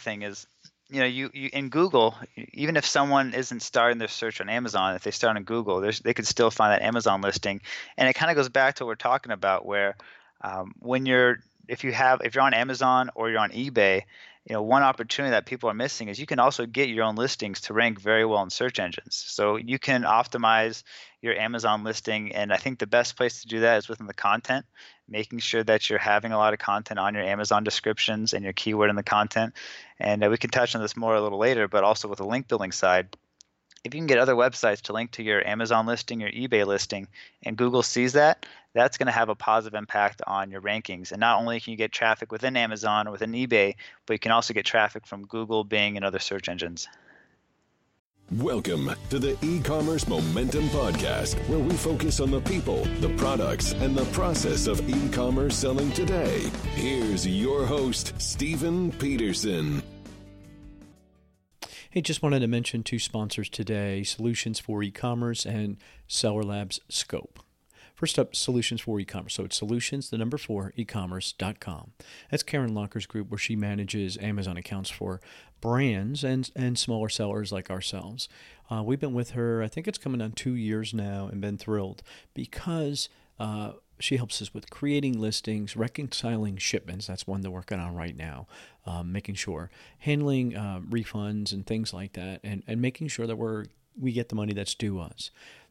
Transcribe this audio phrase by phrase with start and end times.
[0.00, 0.46] thing is
[0.88, 2.14] you know you, you in google
[2.54, 6.14] even if someone isn't starting their search on amazon if they start on google they
[6.14, 7.60] could still find that amazon listing.
[7.96, 9.96] And it kind of goes back to what we're talking about where
[10.40, 14.02] um, when you're if you have if you're on amazon or you're on ebay
[14.48, 17.16] you know one opportunity that people are missing is you can also get your own
[17.16, 19.22] listings to rank very well in search engines.
[19.26, 20.82] So you can optimize
[21.20, 24.14] your amazon listing and i think the best place to do that is within the
[24.14, 24.64] content
[25.08, 28.52] making sure that you're having a lot of content on your amazon descriptions and your
[28.52, 29.52] keyword in the content.
[29.98, 32.26] And uh, we can touch on this more a little later but also with the
[32.26, 33.16] link building side
[33.88, 37.08] if you can get other websites to link to your Amazon listing, your eBay listing,
[37.42, 41.10] and Google sees that, that's going to have a positive impact on your rankings.
[41.10, 44.30] And not only can you get traffic within Amazon or within eBay, but you can
[44.30, 46.86] also get traffic from Google, Bing, and other search engines.
[48.30, 53.96] Welcome to the e-commerce momentum podcast where we focus on the people, the products, and
[53.96, 56.50] the process of e-commerce selling today.
[56.74, 59.82] Here's your host, Stephen Peterson.
[61.98, 67.40] Hey, just wanted to mention two sponsors today Solutions for E-commerce and Seller Labs Scope.
[67.92, 69.34] First up, Solutions for E-commerce.
[69.34, 71.90] So it's solutions, the number four, e-commerce.com.
[72.30, 75.20] That's Karen Locker's group where she manages Amazon accounts for
[75.60, 78.28] brands and, and smaller sellers like ourselves.
[78.70, 81.58] Uh, we've been with her, I think it's coming on two years now, and been
[81.58, 83.08] thrilled because
[83.40, 87.06] uh, she helps us with creating listings, reconciling shipments.
[87.06, 88.46] That's one they're working on right now,
[88.86, 93.36] um, making sure handling uh, refunds and things like that, and, and making sure that
[93.36, 93.66] we're
[94.00, 95.30] we get the money that's due us.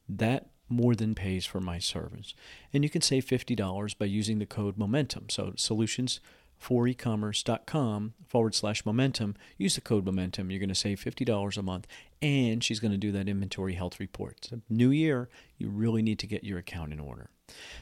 [0.09, 2.33] That more than pays for my service.
[2.73, 5.29] And you can save $50 by using the code momentum.
[5.29, 6.19] So solutions
[6.57, 9.35] for ecommerce.com forward slash momentum.
[9.57, 10.51] Use the code momentum.
[10.51, 11.87] You're going to save $50 a month.
[12.21, 14.49] And she's going to do that inventory health report.
[14.69, 17.29] New year, you really need to get your account in order.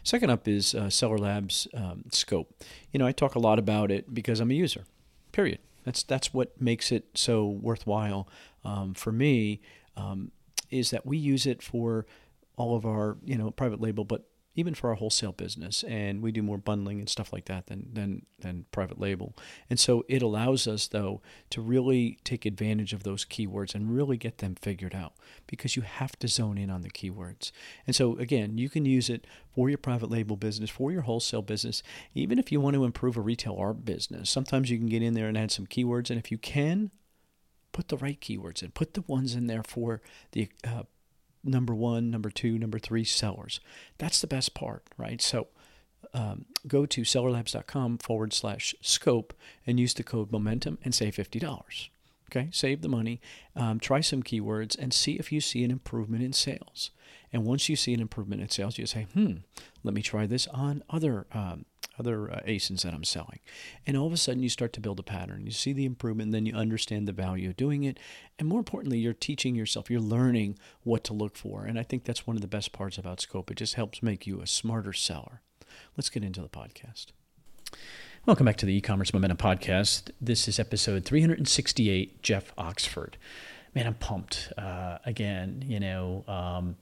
[0.03, 2.53] Second up is uh, Seller Labs um, Scope.
[2.91, 4.83] You know, I talk a lot about it because I'm a user.
[5.31, 5.59] Period.
[5.85, 8.27] That's that's what makes it so worthwhile
[8.63, 9.61] um, for me.
[9.95, 10.31] Um,
[10.71, 12.05] is that we use it for
[12.57, 16.31] all of our you know private label, but even for our wholesale business, and we
[16.31, 19.35] do more bundling and stuff like that than than than private label.
[19.69, 24.17] And so it allows us though to really take advantage of those keywords and really
[24.17, 25.13] get them figured out
[25.47, 27.51] because you have to zone in on the keywords.
[27.85, 31.41] And so again, you can use it for your private label business, for your wholesale
[31.41, 31.83] business,
[32.13, 34.29] even if you want to improve a retail arb business.
[34.29, 36.91] Sometimes you can get in there and add some keywords, and if you can,
[37.71, 38.71] put the right keywords in.
[38.71, 40.01] Put the ones in there for
[40.31, 40.83] the uh,
[41.45, 43.59] number one, number two, number three sellers.
[43.97, 45.21] That's the best part, right?
[45.21, 45.47] So
[46.13, 49.33] um, go to sellerlabs.com forward slash scope
[49.65, 51.89] and use the code momentum and save $50.
[52.31, 53.21] Okay, save the money,
[53.55, 56.89] um, try some keywords, and see if you see an improvement in sales.
[57.31, 59.33] And once you see an improvement in sales, you say, hmm,
[59.83, 61.65] let me try this on other um,
[61.99, 63.39] other uh, ASINs that I'm selling.
[63.85, 65.45] And all of a sudden, you start to build a pattern.
[65.45, 67.99] You see the improvement, then you understand the value of doing it.
[68.37, 71.65] And more importantly, you're teaching yourself, you're learning what to look for.
[71.65, 73.51] And I think that's one of the best parts about Scope.
[73.51, 75.41] It just helps make you a smarter seller.
[75.97, 77.07] Let's get into the podcast.
[78.25, 80.09] Welcome back to the e-commerce momentum podcast.
[80.19, 82.21] This is episode 368.
[82.23, 83.17] Jeff Oxford.
[83.75, 84.51] Man, I'm pumped.
[84.57, 86.77] Uh, again, you know, um,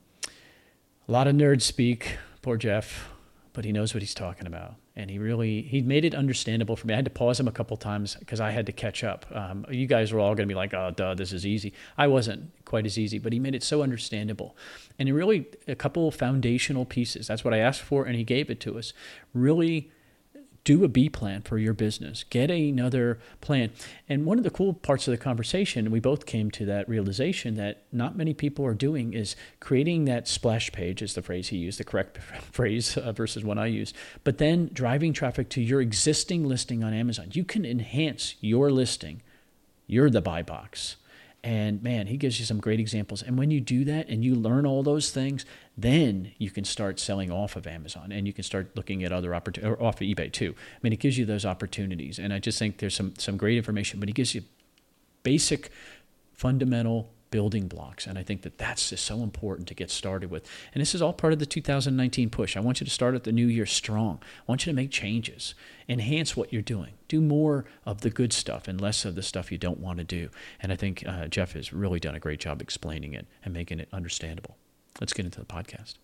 [1.06, 2.18] a lot of nerds speak.
[2.40, 3.10] Poor Jeff,
[3.52, 6.86] but he knows what he's talking about and he really he made it understandable for
[6.86, 6.94] me.
[6.94, 9.26] I had to pause him a couple times because I had to catch up.
[9.32, 12.06] Um, you guys were all going to be like, "Oh, duh, this is easy." I
[12.06, 14.56] wasn't quite as easy, but he made it so understandable,
[14.98, 17.26] and he really a couple foundational pieces.
[17.26, 18.92] That's what I asked for, and he gave it to us.
[19.32, 19.90] Really
[20.64, 22.24] do a B plan for your business.
[22.24, 23.70] Get another plan.
[24.08, 27.54] And one of the cool parts of the conversation, we both came to that realization
[27.56, 31.58] that not many people are doing is creating that splash page, is the phrase he
[31.58, 32.18] used, the correct
[32.52, 33.92] phrase uh, versus one I use,
[34.24, 37.28] but then driving traffic to your existing listing on Amazon.
[37.32, 39.20] You can enhance your listing.
[39.86, 40.96] You're the buy box.
[41.44, 43.20] And man, he gives you some great examples.
[43.20, 45.44] And when you do that and you learn all those things,
[45.76, 49.34] then you can start selling off of Amazon and you can start looking at other
[49.34, 50.54] opportunities, or off of eBay too.
[50.56, 52.18] I mean, it gives you those opportunities.
[52.18, 54.40] And I just think there's some, some great information, but he gives you
[55.22, 55.68] basic,
[56.32, 58.06] fundamental building blocks.
[58.06, 60.48] And I think that that's just so important to get started with.
[60.72, 62.56] And this is all part of the 2019 push.
[62.56, 64.20] I want you to start at the new year strong.
[64.22, 65.56] I want you to make changes,
[65.88, 69.50] enhance what you're doing, do more of the good stuff and less of the stuff
[69.50, 70.28] you don't want to do.
[70.60, 73.80] And I think uh, Jeff has really done a great job explaining it and making
[73.80, 74.56] it understandable.
[75.00, 75.94] Let's get into the podcast.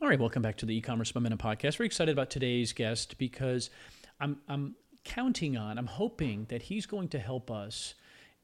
[0.00, 1.78] All right, welcome back to the e-commerce momentum podcast.
[1.78, 3.68] We're excited about today's guest because
[4.18, 7.94] I'm I'm counting on, I'm hoping that he's going to help us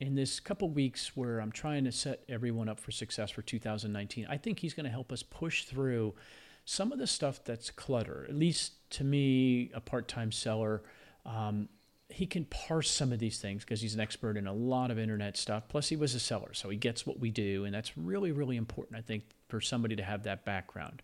[0.00, 4.26] in this couple weeks where I'm trying to set everyone up for success for 2019,
[4.28, 6.14] I think he's going to help us push through
[6.64, 8.26] some of the stuff that's clutter.
[8.28, 10.82] At least to me, a part-time seller,
[11.24, 11.68] um,
[12.08, 14.98] he can parse some of these things because he's an expert in a lot of
[14.98, 15.64] internet stuff.
[15.68, 18.56] Plus, he was a seller, so he gets what we do, and that's really, really
[18.56, 21.02] important, I think, for somebody to have that background.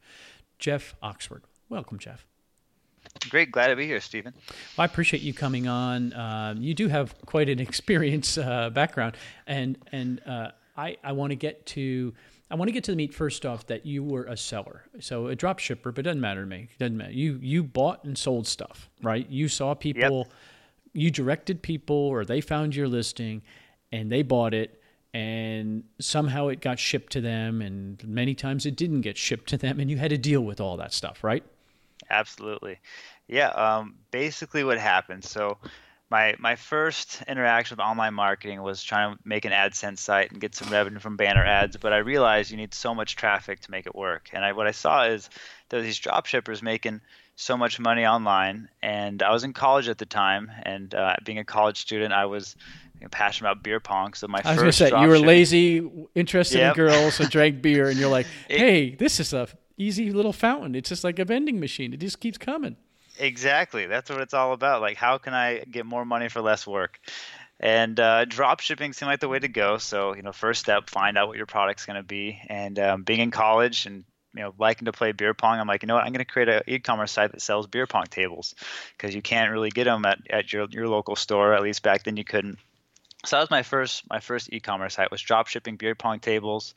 [0.59, 2.27] Jeff Oxford, welcome, Jeff.
[3.29, 4.35] Great, glad to be here, Stephen.
[4.77, 6.13] Well, I appreciate you coming on.
[6.13, 9.17] Uh, you do have quite an experience uh, background,
[9.47, 12.13] and and uh, I I want to get to
[12.51, 15.29] I want to get to the meat first off that you were a seller, so
[15.29, 16.69] a drop shipper, but it doesn't matter to me.
[16.71, 17.13] It doesn't matter.
[17.13, 19.29] You you bought and sold stuff, right?
[19.31, 20.33] You saw people, yep.
[20.93, 23.41] you directed people, or they found your listing,
[23.91, 24.83] and they bought it,
[25.15, 29.57] and somehow it got shipped to them, and many times it didn't get shipped to
[29.57, 31.45] them, and you had to deal with all that stuff, right?
[32.13, 32.79] Absolutely,
[33.27, 33.49] yeah.
[33.49, 35.59] Um, basically, what happened so
[36.11, 40.41] my my first interaction with online marketing was trying to make an AdSense site and
[40.41, 43.71] get some revenue from banner ads, but I realized you need so much traffic to
[43.73, 44.31] make it work.
[44.35, 45.31] And I, what I saw is
[45.71, 47.01] there were these drop shippers making
[47.37, 51.39] so much money online, and I was in college at the time, and uh, being
[51.39, 52.57] a college student, I was
[52.99, 54.15] you know, passionate about beer pong.
[54.15, 56.77] So my I was going to say you were lazy, interested yep.
[56.77, 60.33] in girls, and drank beer, and you're like, hey, it, this is a easy little
[60.33, 60.75] fountain.
[60.75, 61.93] It's just like a vending machine.
[61.93, 62.77] It just keeps coming.
[63.19, 63.87] Exactly.
[63.87, 64.81] That's what it's all about.
[64.81, 66.99] Like, how can I get more money for less work?
[67.61, 69.79] And uh, drop shipping seemed like the way to go.
[69.79, 72.41] So, you know, first step, find out what your product's going to be.
[72.49, 75.83] And um, being in college and you know liking to play beer pong i'm like
[75.83, 78.55] you know what i'm going to create an e-commerce site that sells beer pong tables
[78.97, 82.05] because you can't really get them at, at your, your local store at least back
[82.05, 82.59] then you couldn't
[83.25, 86.75] so that was my first my first e-commerce site was drop shipping beer pong tables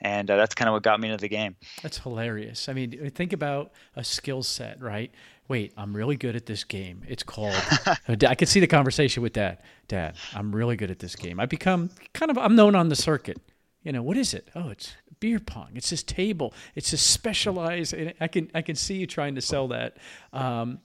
[0.00, 3.10] and uh, that's kind of what got me into the game that's hilarious i mean
[3.10, 5.12] think about a skill set right
[5.48, 7.02] wait, I'm really good at this game.
[7.08, 7.54] It's called.
[8.08, 9.58] I could see the conversation with Dad.
[9.88, 11.40] Dad, I'm really good at this game.
[11.40, 12.38] I become kind of.
[12.38, 13.40] I'm known on the circuit.
[13.82, 14.48] You know what is it?
[14.54, 15.70] Oh, it's beer pong.
[15.74, 16.52] It's this table.
[16.74, 17.94] It's this specialized.
[18.20, 19.96] I can I can see you trying to sell that.
[20.32, 20.80] Um,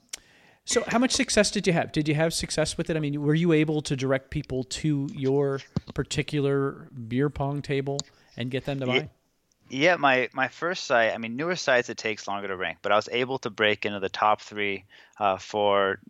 [0.66, 1.92] so, how much success did you have?
[1.92, 2.96] Did you have success with it?
[2.96, 5.60] I mean, were you able to direct people to your
[5.92, 7.98] particular beer pong table
[8.36, 9.08] and get them to buy?
[9.68, 11.12] Yeah, my my first site.
[11.12, 13.84] I mean, newer sites it takes longer to rank, but I was able to break
[13.84, 14.84] into the top three
[15.18, 16.00] uh, for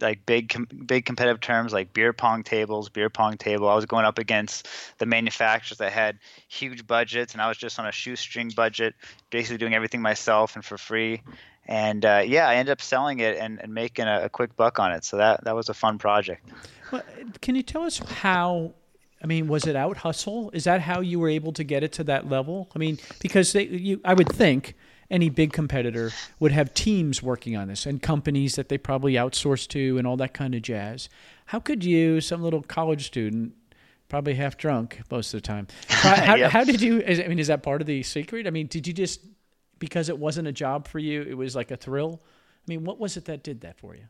[0.00, 3.68] like big com- big competitive terms like beer pong tables, beer pong table.
[3.68, 4.68] I was going up against
[4.98, 6.18] the manufacturers that had
[6.48, 8.94] huge budgets, and I was just on a shoestring budget,
[9.30, 11.22] basically doing everything myself and for free.
[11.66, 14.80] And uh, yeah, I ended up selling it and, and making a, a, quick buck
[14.80, 15.04] on it.
[15.04, 16.48] So that that was a fun project.
[16.90, 17.02] Well,
[17.40, 18.72] can you tell us how
[19.22, 20.50] I mean, was it out hustle?
[20.52, 22.68] Is that how you were able to get it to that level?
[22.74, 24.74] I mean, because they, you, I would think
[25.12, 26.10] any big competitor
[26.40, 30.16] would have teams working on this and companies that they probably outsource to and all
[30.16, 31.08] that kind of jazz.
[31.46, 33.52] How could you, some little college student,
[34.08, 36.50] probably half drunk most of the time, how, yep.
[36.50, 37.04] how did you?
[37.06, 38.46] I mean, is that part of the secret?
[38.46, 39.20] I mean, did you just
[39.78, 42.22] because it wasn't a job for you, it was like a thrill?
[42.24, 44.04] I mean, what was it that did that for you?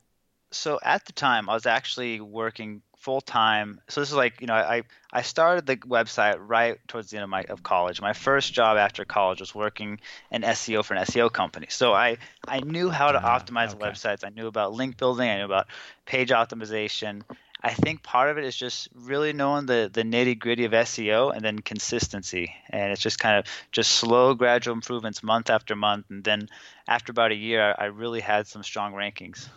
[0.53, 3.81] So at the time, I was actually working full time.
[3.89, 4.83] So this is like you know I
[5.13, 8.01] I started the website right towards the end of my of college.
[8.01, 10.01] My first job after college was working
[10.31, 11.67] in SEO for an SEO company.
[11.69, 13.87] So I I knew how to uh, optimize okay.
[13.87, 14.25] websites.
[14.25, 15.29] I knew about link building.
[15.29, 15.67] I knew about
[16.07, 17.23] page optimization.
[17.65, 21.35] I think part of it is just really knowing the the nitty gritty of SEO
[21.35, 22.55] and then consistency.
[22.71, 26.07] And it's just kind of just slow, gradual improvements month after month.
[26.11, 26.49] And then
[26.87, 29.49] after about a year, I really had some strong rankings.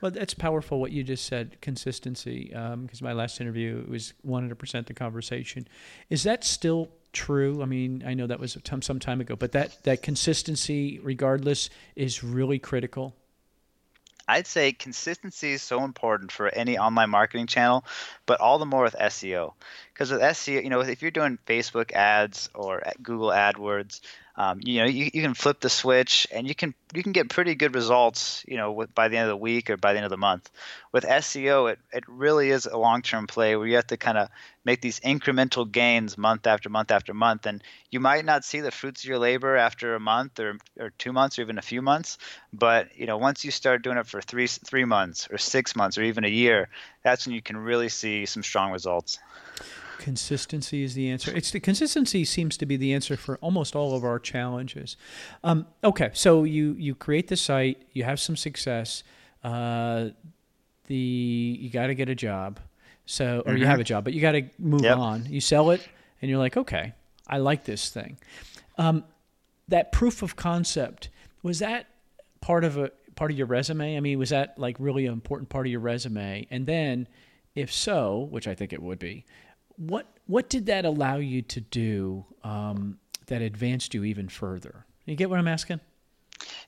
[0.00, 2.48] Well, that's powerful what you just said, consistency.
[2.48, 5.66] Because um, my last interview was 100% the conversation.
[6.08, 7.62] Is that still true?
[7.62, 12.22] I mean, I know that was some time ago, but that, that consistency, regardless, is
[12.22, 13.14] really critical.
[14.28, 17.84] I'd say consistency is so important for any online marketing channel,
[18.26, 19.54] but all the more with SEO.
[19.94, 24.00] Because with SEO, you know, if you're doing Facebook ads or Google AdWords,
[24.38, 27.28] um, you know you, you can flip the switch and you can you can get
[27.28, 29.98] pretty good results you know with, by the end of the week or by the
[29.98, 30.48] end of the month.
[30.92, 34.28] With seo it, it really is a long-term play where you have to kind of
[34.64, 37.46] make these incremental gains month after month after month.
[37.46, 40.90] And you might not see the fruits of your labor after a month or, or
[40.98, 42.18] two months or even a few months
[42.52, 45.98] but you know once you start doing it for three three months or six months
[45.98, 46.68] or even a year
[47.02, 49.18] that's when you can really see some strong results
[49.98, 51.36] Consistency is the answer.
[51.36, 54.96] It's the consistency seems to be the answer for almost all of our challenges.
[55.44, 59.02] Um, okay, so you you create the site, you have some success.
[59.42, 60.10] Uh,
[60.86, 62.60] the you got to get a job,
[63.06, 63.56] so or mm-hmm.
[63.58, 64.96] you have a job, but you got to move yep.
[64.96, 65.26] on.
[65.26, 65.86] You sell it,
[66.22, 66.94] and you're like, okay,
[67.26, 68.18] I like this thing.
[68.78, 69.04] Um,
[69.68, 71.10] that proof of concept
[71.42, 71.86] was that
[72.40, 73.96] part of a part of your resume?
[73.96, 76.46] I mean, was that like really an important part of your resume?
[76.50, 77.08] And then,
[77.54, 79.24] if so, which I think it would be,
[79.78, 84.84] what what did that allow you to do um, that advanced you even further?
[85.06, 85.80] You get what I'm asking?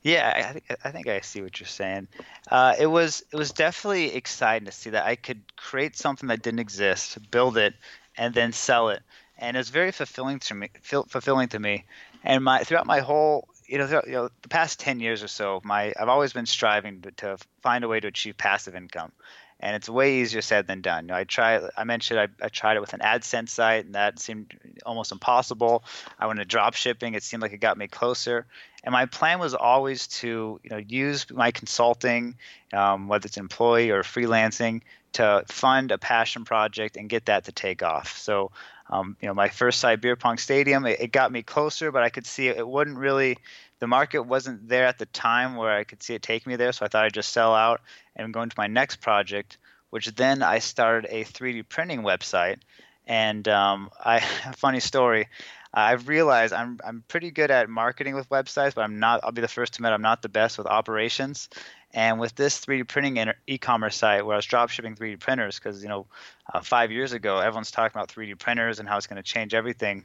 [0.03, 2.09] Yeah, I think I think I see what you're saying.
[2.51, 6.43] Uh, it was it was definitely exciting to see that I could create something that
[6.43, 7.75] didn't exist, build it,
[8.17, 9.03] and then sell it,
[9.39, 10.71] and it was very fulfilling to me.
[10.83, 11.85] Fulfilling to me,
[12.25, 15.61] and my throughout my whole you know, you know the past 10 years or so
[15.63, 19.13] my i've always been striving to, to, find a way to achieve passive income
[19.61, 21.05] and it's way easier said than done.
[21.05, 21.63] You know, I tried.
[21.77, 25.85] I mentioned I, I, tried it with an AdSense site, and that seemed almost impossible.
[26.19, 28.47] I went to drop shipping; it seemed like it got me closer.
[28.83, 32.37] And my plan was always to, you know, use my consulting,
[32.73, 34.81] um, whether it's employee or freelancing,
[35.13, 38.17] to fund a passion project and get that to take off.
[38.17, 38.53] So,
[38.89, 42.03] um, you know, my first site, Beer Pong Stadium, it, it got me closer, but
[42.03, 43.37] I could see it, it wouldn't really
[43.81, 46.71] the market wasn't there at the time where I could see it take me there,
[46.71, 47.81] so I thought I'd just sell out
[48.25, 49.59] and go into my next project,
[49.91, 52.59] which then I started a 3D printing website.
[53.07, 54.21] And um, I,
[54.57, 55.29] funny story,
[55.73, 59.21] I've realized I'm I'm pretty good at marketing with websites, but I'm not.
[59.23, 61.49] I'll be the first to admit I'm not the best with operations.
[61.93, 65.89] And with this 3D printing e-commerce site, where I was dropshipping 3D printers, because you
[65.89, 66.07] know,
[66.53, 69.55] uh, five years ago everyone's talking about 3D printers and how it's going to change
[69.55, 70.05] everything.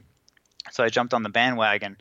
[0.72, 1.96] So I jumped on the bandwagon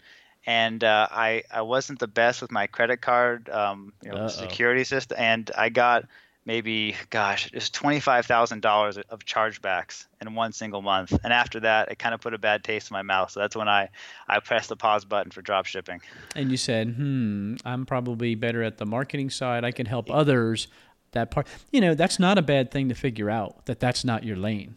[0.46, 4.84] and uh, I I wasn't the best with my credit card um, you know, security
[4.84, 6.06] system, and I got
[6.46, 11.60] maybe gosh just twenty five thousand dollars of chargebacks in one single month, and after
[11.62, 13.32] that it kind of put a bad taste in my mouth.
[13.32, 13.90] So that's when I
[14.28, 16.02] I pressed the pause button for drop shipping.
[16.36, 19.64] And you said, hmm, I'm probably better at the marketing side.
[19.64, 20.68] I can help others.
[21.12, 23.66] That part, you know, that's not a bad thing to figure out.
[23.68, 24.76] That that's not your lane.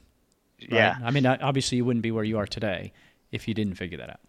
[0.63, 0.73] Right?
[0.73, 0.97] Yeah.
[1.05, 2.93] I mean, obviously you wouldn't be where you are today
[3.33, 4.21] if you didn't figure that out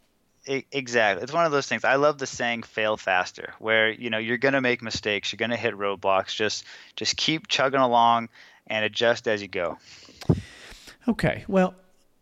[0.50, 1.24] exactly.
[1.24, 1.84] It's one of those things.
[1.84, 5.38] I love the saying fail faster where you know you're going to make mistakes you're
[5.38, 6.66] going to hit roadblocks just
[6.96, 8.30] just keep chugging along
[8.68, 9.78] and adjust as you go.
[11.08, 11.76] Okay well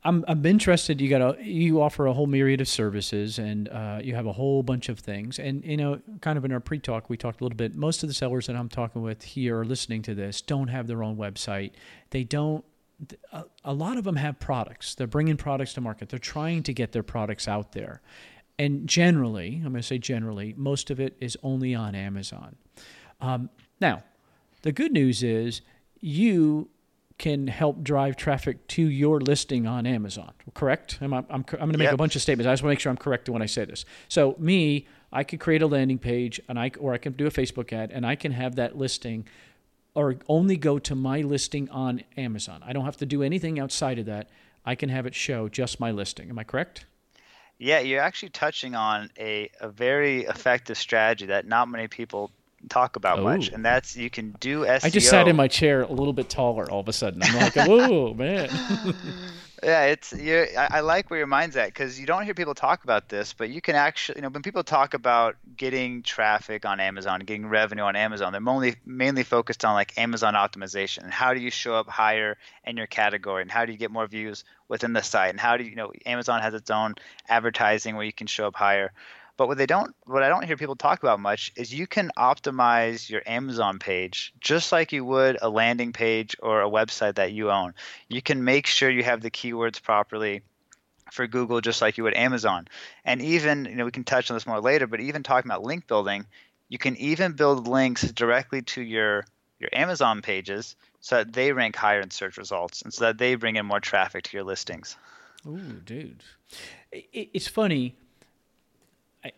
[0.04, 4.00] i'm, I'm interested you got a you offer a whole myriad of services and uh,
[4.02, 5.40] you have a whole bunch of things.
[5.40, 8.10] And you know kind of in our pre-talk we talked a little bit most of
[8.10, 11.18] the sellers that i'm talking with here or listening to this don't have their own
[11.18, 11.72] website.
[12.10, 12.64] They don't
[13.64, 14.96] a lot of them have products.
[14.96, 16.10] They're bringing products to market.
[16.10, 18.02] They're trying to get their products out there.
[18.60, 22.56] And generally, I'm going to say generally, most of it is only on Amazon.
[23.22, 23.50] Um,
[23.80, 24.04] now,
[24.64, 25.62] the good news is
[26.02, 26.70] you
[27.20, 31.00] can help drive traffic to your listing on Amazon, correct?
[31.02, 31.94] I'm, I'm, I'm going to make yep.
[31.94, 32.48] a bunch of statements.
[32.48, 33.86] I just want to make sure I'm correct when I say this.
[34.08, 37.32] So, me, I could create a landing page, and I, or I can do a
[37.32, 39.28] Facebook ad, and I can have that listing
[39.98, 42.62] or only go to my listing on Amazon.
[42.64, 44.30] I don't have to do anything outside of that.
[44.64, 46.30] I can have it show just my listing.
[46.30, 46.86] Am I correct?
[47.58, 52.30] Yeah, you're actually touching on a, a very effective strategy that not many people
[52.70, 53.56] talk about much, oh.
[53.56, 54.86] and that's you can do SEO.
[54.86, 57.24] I just sat in my chair a little bit taller all of a sudden.
[57.24, 58.50] I'm like, whoa, man.
[59.64, 62.54] Yeah, it's you I, I, like where your mind's at because you don't hear people
[62.54, 66.64] talk about this, but you can actually, you know, when people talk about getting traffic
[66.64, 71.12] on Amazon, getting revenue on Amazon, they're mainly mainly focused on like Amazon optimization and
[71.12, 74.06] how do you show up higher in your category and how do you get more
[74.06, 76.94] views within the site and how do you, you know Amazon has its own
[77.28, 78.92] advertising where you can show up higher.
[79.38, 82.12] But what they don't, what I don't hear people talk about much is you can
[82.18, 87.34] optimize your Amazon page just like you would a landing page or a website that
[87.34, 87.76] you own.
[88.10, 90.42] You can make sure you have the keywords properly
[91.12, 92.68] for Google just like you would Amazon.
[93.06, 95.64] And even, you know, we can touch on this more later, but even talking about
[95.64, 96.26] link building,
[96.68, 99.26] you can even build links directly to your
[99.60, 103.34] your Amazon pages so that they rank higher in search results and so that they
[103.34, 104.96] bring in more traffic to your listings.
[105.48, 106.24] Ooh, dude.
[106.92, 107.96] It's funny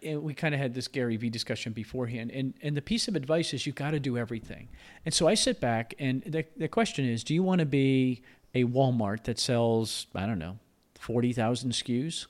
[0.03, 3.53] we kind of had this Gary Vee discussion beforehand, and and the piece of advice
[3.53, 4.69] is you got to do everything.
[5.05, 8.21] And so I sit back, and the the question is, do you want to be
[8.53, 10.57] a Walmart that sells I don't know
[10.99, 12.27] forty thousand SKUs,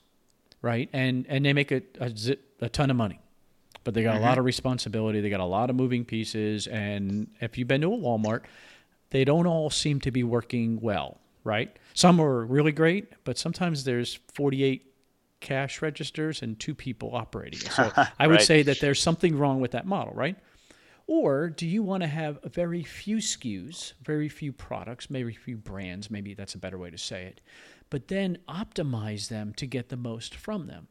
[0.62, 0.90] right?
[0.94, 3.20] And and they make a a, zip, a ton of money,
[3.84, 4.24] but they got mm-hmm.
[4.24, 5.22] a lot of responsibility.
[5.22, 8.42] They got a lot of moving pieces, and if you've been to a Walmart,
[9.10, 11.76] they don't all seem to be working well, right?
[11.94, 14.89] Some are really great, but sometimes there's 48
[15.40, 17.72] cash registers and two people operating it.
[17.72, 18.46] So I would right.
[18.46, 20.36] say that there's something wrong with that model, right?
[21.08, 26.12] Or do you want to have very few SKUs, very few products, maybe few brands,
[26.12, 27.42] maybe that's a better way to say it,
[27.90, 30.88] but then optimize them to get the most from them?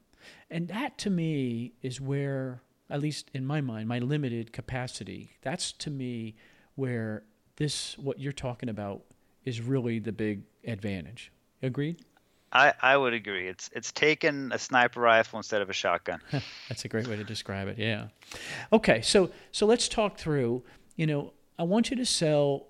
[0.51, 5.71] And that to me is where, at least in my mind, my limited capacity, that's
[5.73, 6.35] to me
[6.75, 7.23] where
[7.55, 9.03] this, what you're talking about,
[9.45, 11.31] is really the big advantage.
[11.63, 12.05] Agreed?
[12.53, 13.49] I, I would agree.
[13.49, 16.21] It's it's taken a sniper rifle instead of a shotgun.
[16.69, 17.79] That's a great way to describe it.
[17.79, 18.09] Yeah.
[18.73, 20.63] Okay, so so let's talk through.
[20.97, 22.67] You know, I want you to sell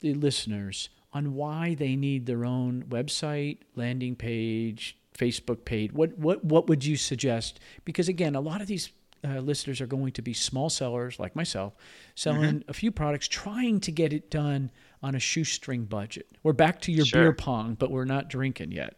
[0.00, 5.92] the listeners on why they need their own website, landing page, Facebook page.
[5.92, 7.60] What what what would you suggest?
[7.84, 8.90] Because again, a lot of these
[9.24, 11.74] uh, listeners are going to be small sellers like myself,
[12.14, 14.70] selling a few products, trying to get it done
[15.02, 16.26] on a shoestring budget.
[16.42, 17.22] We're back to your Sure.
[17.24, 18.96] beer pong, but we're not drinking yet.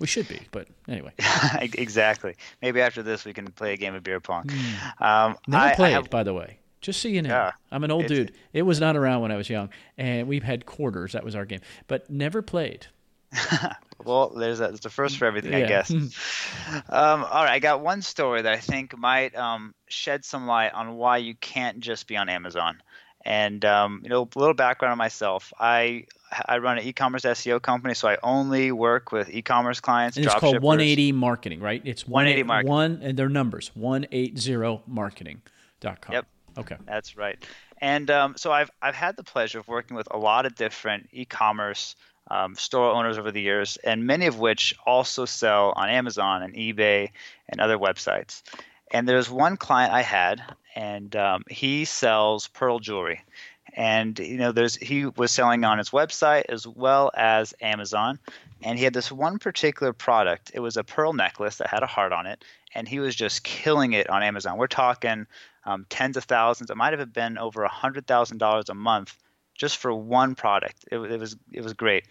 [0.00, 1.12] We should be, but anyway.
[1.60, 2.34] exactly.
[2.62, 4.48] Maybe after this we can play a game of beer pong.
[5.00, 6.58] Um, Never I, I played, have- by the way.
[6.80, 7.50] Just so you know.
[7.70, 8.32] I'm an old dude.
[8.52, 11.12] It was not around when I was young, and we've had quarters.
[11.12, 12.86] That was our game, but never played.
[14.04, 15.90] Well, there's there's a first for everything, I guess.
[15.90, 16.10] um,
[16.88, 20.96] all right, I got one story that I think might um, shed some light on
[20.96, 22.80] why you can't just be on Amazon.
[23.24, 25.52] And um, you know, a little background on myself.
[25.58, 26.06] I
[26.46, 30.16] I run an e-commerce SEO company, so I only work with e-commerce clients.
[30.16, 30.62] And it's called dropshippers.
[30.62, 31.80] 180 Marketing, right?
[31.84, 32.70] It's 180 Marketing.
[32.70, 36.12] One and their numbers 180marketing.com.
[36.12, 36.26] Yep.
[36.58, 36.76] Okay.
[36.86, 37.42] That's right.
[37.78, 41.08] And um, so I've I've had the pleasure of working with a lot of different
[41.12, 41.96] e-commerce
[42.32, 46.54] um, store owners over the years, and many of which also sell on Amazon and
[46.54, 47.10] eBay
[47.48, 48.42] and other websites.
[48.90, 50.42] And there's one client I had,
[50.74, 53.22] and um, he sells pearl jewelry.
[53.74, 58.18] And you know, there's he was selling on his website as well as Amazon,
[58.62, 60.50] and he had this one particular product.
[60.54, 63.44] It was a pearl necklace that had a heart on it, and he was just
[63.44, 64.56] killing it on Amazon.
[64.56, 65.26] We're talking
[65.64, 66.70] um, tens of thousands.
[66.70, 69.16] It might have been over a hundred thousand dollars a month
[69.62, 70.84] just for one product.
[70.90, 72.04] It, it was it was great.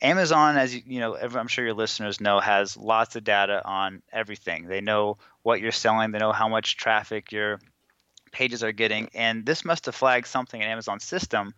[0.00, 3.60] Amazon, as you, you know, every- I'm sure your listeners know, has lots of data
[3.64, 4.66] on everything.
[4.68, 6.12] They know what you're selling.
[6.12, 7.60] They know how much traffic your
[8.30, 11.54] pages are getting, and this must have flagged something in Amazon's system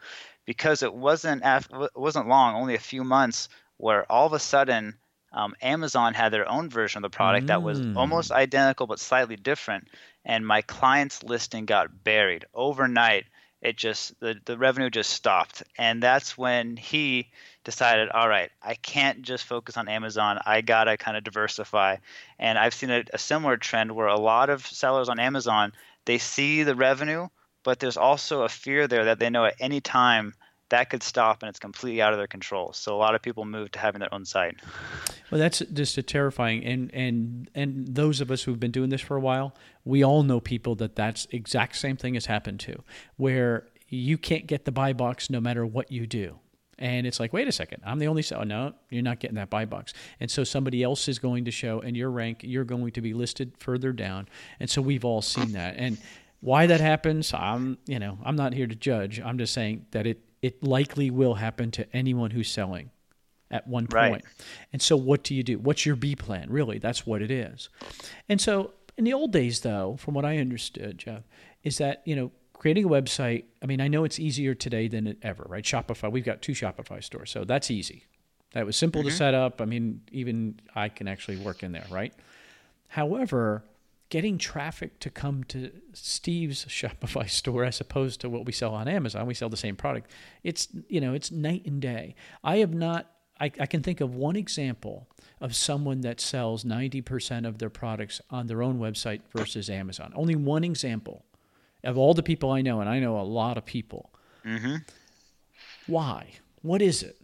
[0.46, 4.38] because it wasn't af- it wasn't long, only a few months, where all of a
[4.38, 4.94] sudden
[5.32, 7.96] um, Amazon had their own version of the product that was Mm.
[7.96, 9.88] almost identical but slightly different,
[10.24, 13.24] and my client's listing got buried overnight.
[13.64, 17.30] It just the, the revenue just stopped, and that's when he
[17.64, 20.38] decided, all right, I can't just focus on Amazon.
[20.44, 21.96] I gotta kind of diversify,
[22.38, 25.72] and I've seen a, a similar trend where a lot of sellers on Amazon
[26.04, 27.28] they see the revenue,
[27.62, 30.34] but there's also a fear there that they know at any time
[30.70, 32.72] that could stop and it's completely out of their control.
[32.72, 34.56] So a lot of people move to having their own site.
[35.30, 39.00] Well, that's just a terrifying, and and and those of us who've been doing this
[39.00, 42.82] for a while, we all know people that that's exact same thing has happened to,
[43.16, 46.38] where you can't get the buy box no matter what you do.
[46.76, 48.42] And it's like, wait a second, I'm the only seller.
[48.42, 49.92] Oh, no, you're not getting that buy box.
[50.18, 53.14] And so somebody else is going to show, and your rank, you're going to be
[53.14, 54.28] listed further down.
[54.58, 55.76] And so we've all seen that.
[55.76, 55.98] And
[56.40, 59.20] why that happens, I'm, you know, I'm not here to judge.
[59.20, 62.90] I'm just saying that it it likely will happen to anyone who's selling
[63.50, 64.10] at one Right.
[64.10, 64.24] point.
[64.74, 65.58] And so what do you do?
[65.58, 66.50] What's your B plan?
[66.50, 67.70] Really, that's what it is.
[68.28, 71.22] And so in the old days though, from what I understood, Jeff,
[71.62, 75.06] is that, you know, creating a website, I mean, I know it's easier today than
[75.06, 75.64] it ever, right?
[75.64, 77.30] Shopify, we've got two Shopify stores.
[77.30, 78.04] So that's easy.
[78.52, 79.16] That was simple to mm-hmm.
[79.16, 79.62] set up.
[79.62, 82.12] I mean, even I can actually work in there, right?
[82.88, 83.64] However,
[84.08, 88.88] getting traffic to come to Steve's Shopify store as opposed to what we sell on
[88.88, 90.10] Amazon, we sell the same product.
[90.42, 92.14] It's you know it's night and day.
[92.42, 93.10] I have not.
[93.40, 95.08] I, I can think of one example
[95.40, 100.12] of someone that sells 90% of their products on their own website versus Amazon.
[100.14, 101.24] Only one example
[101.82, 104.12] of all the people I know, and I know a lot of people.
[104.46, 104.76] Mm-hmm.
[105.88, 106.28] Why?
[106.62, 107.18] What is it?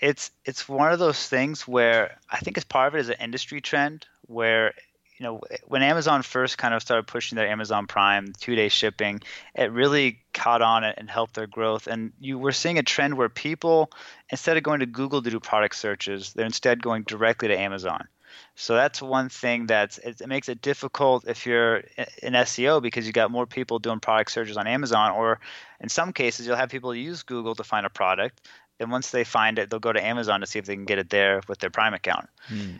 [0.00, 3.16] it's it's one of those things where I think as part of it is an
[3.20, 4.74] industry trend where
[5.18, 9.20] you know when Amazon first kind of started pushing their Amazon Prime two day shipping,
[9.54, 11.86] it really caught on and helped their growth.
[11.86, 13.90] And you were seeing a trend where people
[14.30, 18.06] instead of going to Google to do product searches, they're instead going directly to Amazon.
[18.54, 21.78] So that's one thing that's it, it makes it difficult if you're
[22.22, 25.40] in SEO because you got more people doing product searches on Amazon, or
[25.80, 28.40] in some cases you'll have people use Google to find a product.
[28.78, 30.98] Then once they find it, they'll go to Amazon to see if they can get
[30.98, 32.28] it there with their Prime account.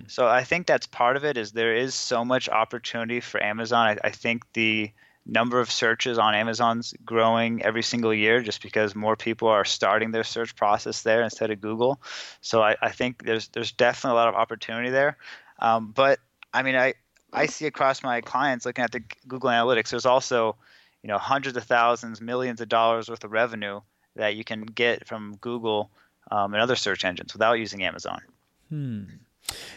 [0.08, 1.36] So I think that's part of it.
[1.36, 3.86] Is there is so much opportunity for Amazon.
[3.88, 4.92] I, I think the
[5.28, 10.10] number of searches on Amazon's growing every single year just because more people are starting
[10.10, 12.00] their search process there instead of Google.
[12.40, 15.18] So I, I think there's there's definitely a lot of opportunity there.
[15.58, 16.18] Um, but
[16.54, 16.94] I mean, I
[17.32, 19.90] I see across my clients looking at the Google Analytics.
[19.90, 20.56] There's also
[21.02, 23.80] you know hundreds of thousands, millions of dollars worth of revenue
[24.18, 25.90] that you can get from Google
[26.30, 28.20] um, and other search engines without using Amazon.
[28.68, 29.04] Hmm.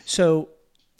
[0.06, 0.50] So,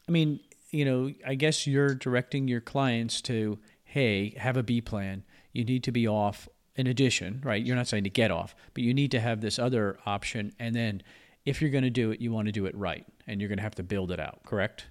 [0.08, 4.80] I mean, you know, I guess you're directing your clients to, hey, have a B
[4.80, 5.24] plan.
[5.52, 7.64] You need to be off in addition, right?
[7.64, 10.54] You're not saying to get off, but you need to have this other option.
[10.58, 11.04] And then
[11.46, 13.06] if you're going to do it, you want to do it right.
[13.28, 14.86] And you're going to have to build it out, correct?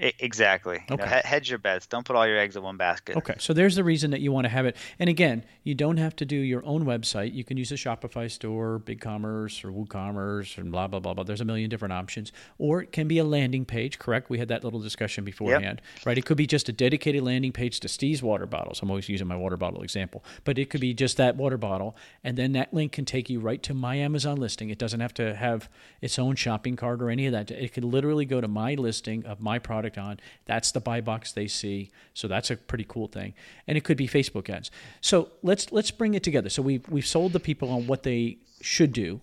[0.00, 0.76] Exactly.
[0.90, 1.04] Okay.
[1.04, 1.86] You know, hedge your bets.
[1.86, 3.16] Don't put all your eggs in one basket.
[3.16, 3.34] Okay.
[3.38, 4.76] So there's the reason that you want to have it.
[4.98, 7.34] And again, you don't have to do your own website.
[7.34, 11.24] You can use a Shopify store, BigCommerce, or WooCommerce, and blah blah blah blah.
[11.24, 12.32] There's a million different options.
[12.56, 13.98] Or it can be a landing page.
[13.98, 14.30] Correct.
[14.30, 15.82] We had that little discussion beforehand.
[15.96, 16.06] Yep.
[16.06, 16.18] Right.
[16.18, 18.80] It could be just a dedicated landing page to Steve's water bottles.
[18.80, 21.94] I'm always using my water bottle example, but it could be just that water bottle,
[22.24, 24.70] and then that link can take you right to my Amazon listing.
[24.70, 25.68] It doesn't have to have
[26.00, 27.50] its own shopping cart or any of that.
[27.50, 30.20] It could literally go to my listing of my product on.
[30.46, 31.90] That's the buy box they see.
[32.14, 33.34] So that's a pretty cool thing.
[33.66, 34.70] And it could be Facebook ads.
[35.00, 36.48] So let's let's bring it together.
[36.48, 39.20] So we've we've sold the people on what they should do.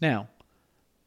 [0.00, 0.28] Now,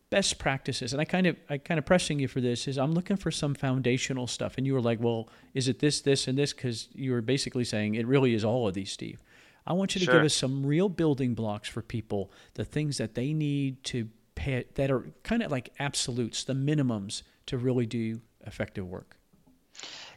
[0.10, 2.94] best practices, and I kind of I kind of pressing you for this is I'm
[2.94, 4.56] looking for some foundational stuff.
[4.58, 6.54] And you were like, well, is it this, this, and this?
[6.54, 9.22] Because you were basically saying it really is all of these, Steve.
[9.68, 10.16] I want you to sure.
[10.16, 14.66] give us some real building blocks for people, the things that they need to pay
[14.76, 19.20] that are kind of like absolutes, the minimums to really do effective work.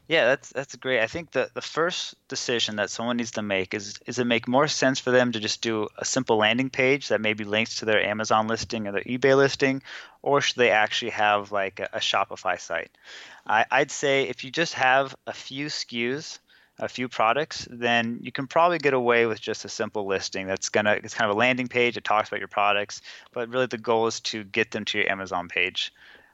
[0.08, 1.00] Yeah, that's that's great.
[1.00, 4.48] I think the the first decision that someone needs to make is is it make
[4.48, 7.84] more sense for them to just do a simple landing page that maybe links to
[7.84, 9.82] their Amazon listing or their eBay listing,
[10.20, 12.90] or should they actually have like a, a Shopify site?
[13.46, 16.40] I, I'd say if you just have a few SKUs,
[16.78, 20.48] a few products, then you can probably get away with just a simple listing.
[20.48, 21.96] That's gonna it's kind of a landing page.
[21.96, 25.10] It talks about your products, but really the goal is to get them to your
[25.10, 25.92] Amazon page.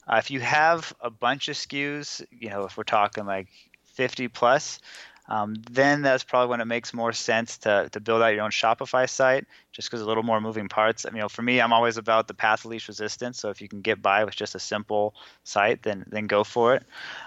[0.08, 3.48] Uh, if you have a bunch of SKUs, you know, if we're talking like
[3.84, 4.80] 50 plus,
[5.28, 8.50] um, then that's probably when it makes more sense to, to build out your own
[8.50, 11.04] Shopify site, just because a little more moving parts.
[11.04, 13.38] I mean, you know, for me, I'm always about the path of least resistance.
[13.38, 16.74] So if you can get by with just a simple site, then then go for
[16.74, 16.84] it.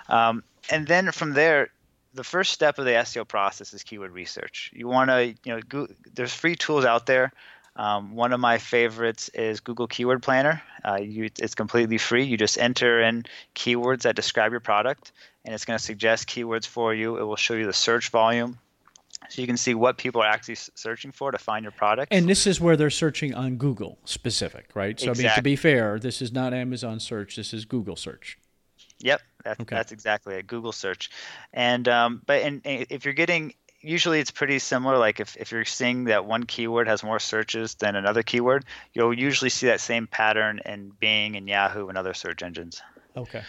[0.10, 1.70] Um, and then from there,
[2.15, 4.72] the first step of the SEO process is keyword research.
[4.74, 7.32] You want to, you know, go, there's free tools out there
[7.75, 10.62] um, one of my favorites is Google Keyword Planner.
[10.84, 12.25] Uh, you, it's completely free.
[12.25, 13.23] You just enter in
[13.55, 15.12] keywords that describe your product,
[15.45, 17.17] and it's going to suggest keywords for you.
[17.17, 18.60] It will show you the search volume,
[19.29, 22.12] so you can see what people are actually searching for to find your product.
[22.13, 24.99] And this is where they're searching on Google specific, right?
[24.99, 25.25] So exactly.
[25.25, 27.38] I mean, to be fair, this is not Amazon search.
[27.38, 28.38] This is Google search.
[28.99, 29.75] Yep, that's, okay.
[29.75, 31.10] that's exactly a Google search.
[31.53, 34.98] And um, but and, and if you're getting usually it's pretty similar.
[34.98, 39.13] Like if, if you're seeing that one keyword has more searches than another keyword, you'll
[39.13, 42.82] usually see that same pattern in Bing and Yahoo and other search engines.
[43.15, 43.44] Okay.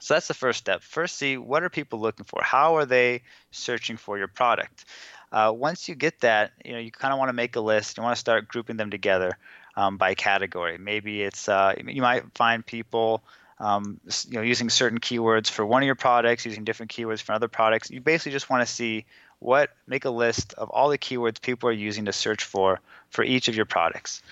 [0.00, 0.82] So that's the first step.
[0.82, 2.42] First, see what are people looking for?
[2.42, 4.84] How are they searching for your product?
[5.32, 7.96] Uh, once you get that, you know you kind of want to make a list.
[7.96, 9.38] You want to start grouping them together
[9.76, 10.78] um, by category.
[10.78, 13.22] Maybe it's uh, you might find people
[13.58, 17.32] um, you know using certain keywords for one of your products, using different keywords for
[17.32, 17.90] other products.
[17.90, 19.06] You basically just want to see
[19.40, 23.24] what make a list of all the keywords people are using to search for for
[23.24, 24.22] each of your products.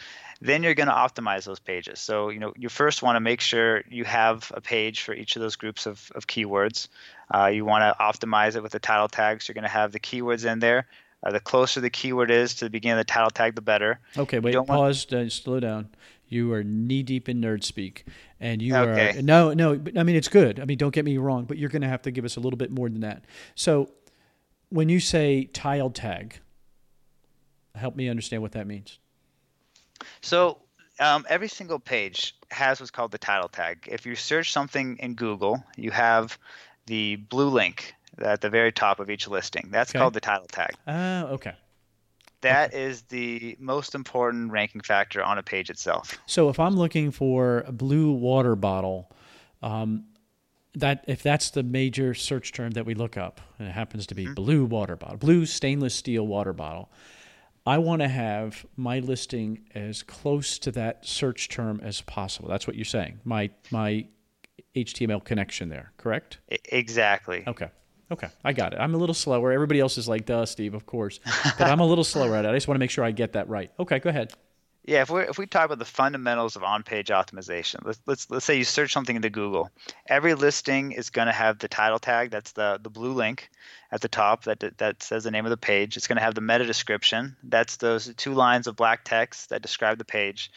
[0.40, 2.00] Then you're going to optimize those pages.
[2.00, 5.36] So you know you first want to make sure you have a page for each
[5.36, 6.88] of those groups of, of keywords.
[7.34, 9.48] Uh, you want to optimize it with the title tags.
[9.48, 10.86] You're going to have the keywords in there.
[11.22, 13.98] Uh, the closer the keyword is to the beginning of the title tag the better.
[14.16, 15.26] Okay wait pause want...
[15.26, 15.88] uh, slow down.
[16.28, 18.04] You are knee deep in nerd speak
[18.40, 19.18] and you okay.
[19.18, 20.60] are no no But i mean it's good.
[20.60, 22.40] I mean don't get me wrong but you're going to have to give us a
[22.40, 23.24] little bit more than that.
[23.54, 23.88] So
[24.74, 26.40] when you say title tag,
[27.76, 28.98] help me understand what that means.
[30.20, 30.58] So
[30.98, 33.88] um, every single page has what's called the title tag.
[33.88, 36.36] If you search something in Google, you have
[36.86, 39.68] the blue link at the very top of each listing.
[39.70, 40.00] That's okay.
[40.00, 40.72] called the title tag.
[40.88, 41.52] Oh, uh, okay.
[42.40, 42.82] That okay.
[42.82, 46.18] is the most important ranking factor on a page itself.
[46.26, 49.08] So if I'm looking for a blue water bottle,
[49.62, 50.06] um,
[50.74, 54.14] that if that's the major search term that we look up, and it happens to
[54.14, 54.34] be mm-hmm.
[54.34, 56.90] blue water bottle, blue stainless steel water bottle,
[57.66, 62.48] I want to have my listing as close to that search term as possible.
[62.48, 63.20] That's what you're saying.
[63.24, 64.06] My my
[64.76, 66.38] HTML connection there, correct?
[66.48, 67.44] Exactly.
[67.46, 67.70] Okay.
[68.12, 68.78] Okay, I got it.
[68.78, 69.50] I'm a little slower.
[69.50, 71.20] Everybody else is like, duh, Steve, of course.
[71.58, 72.48] But I'm a little slower at it.
[72.48, 73.70] I just want to make sure I get that right.
[73.80, 74.34] Okay, go ahead.
[74.86, 78.44] Yeah, if we if we talk about the fundamentals of on-page optimization, let's let's let's
[78.44, 79.70] say you search something into Google.
[80.06, 82.30] Every listing is going to have the title tag.
[82.30, 83.48] That's the the blue link
[83.90, 85.96] at the top that that says the name of the page.
[85.96, 87.34] It's going to have the meta description.
[87.42, 90.52] That's those two lines of black text that describe the page,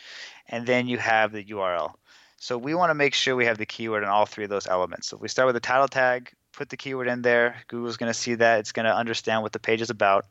[0.50, 1.94] and then you have the URL.
[2.36, 4.68] So we want to make sure we have the keyword in all three of those
[4.68, 5.08] elements.
[5.08, 7.56] So if we start with the title tag, put the keyword in there.
[7.68, 8.60] Google's going to see that.
[8.60, 10.26] It's going to understand what the page is about.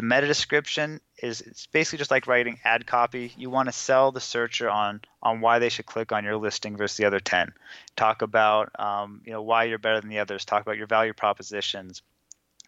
[0.00, 3.34] The meta description is it's basically just like writing ad copy.
[3.36, 6.78] You want to sell the searcher on on why they should click on your listing
[6.78, 7.52] versus the other ten.
[7.96, 10.46] Talk about um, you know why you're better than the others.
[10.46, 12.00] Talk about your value propositions.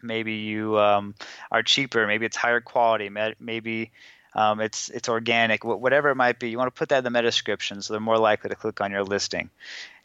[0.03, 1.15] Maybe you um,
[1.51, 2.05] are cheaper.
[2.05, 3.09] Maybe it's higher quality.
[3.39, 3.91] Maybe
[4.35, 6.51] um, it's it's organic, whatever it might be.
[6.51, 8.79] You want to put that in the meta description, so they're more likely to click
[8.79, 9.49] on your listing.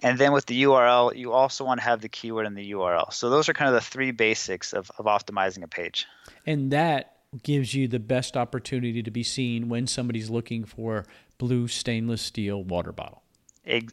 [0.00, 3.12] And then with the URL, you also want to have the keyword in the URL.
[3.12, 6.06] So those are kind of the three basics of, of optimizing a page.
[6.46, 11.04] And that gives you the best opportunity to be seen when somebody's looking for
[11.36, 13.22] blue stainless steel water bottle.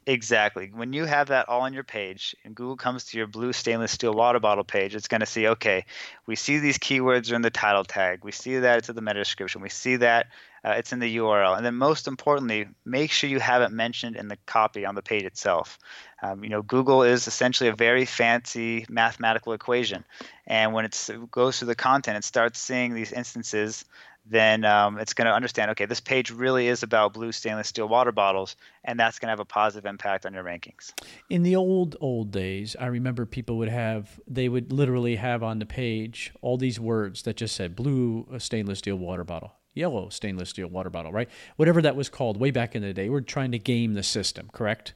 [0.07, 0.71] Exactly.
[0.73, 3.91] When you have that all on your page and Google comes to your blue stainless
[3.91, 5.83] steel water bottle page, it's going to see, okay,
[6.25, 8.23] we see these keywords are in the title tag.
[8.23, 9.61] We see that it's in the meta description.
[9.61, 10.27] We see that
[10.65, 11.55] uh, it's in the URL.
[11.55, 15.03] And then most importantly, make sure you have it mentioned in the copy on the
[15.03, 15.77] page itself.
[16.23, 20.03] Um, you know, Google is essentially a very fancy mathematical equation.
[20.47, 23.85] And when it goes through the content, it starts seeing these instances
[24.27, 27.87] then um, it's going to understand okay this page really is about blue stainless steel
[27.87, 30.93] water bottles and that's going to have a positive impact on your rankings
[31.29, 35.59] in the old old days i remember people would have they would literally have on
[35.59, 40.09] the page all these words that just said blue uh, stainless steel water bottle yellow
[40.09, 43.21] stainless steel water bottle right whatever that was called way back in the day we're
[43.21, 44.93] trying to game the system correct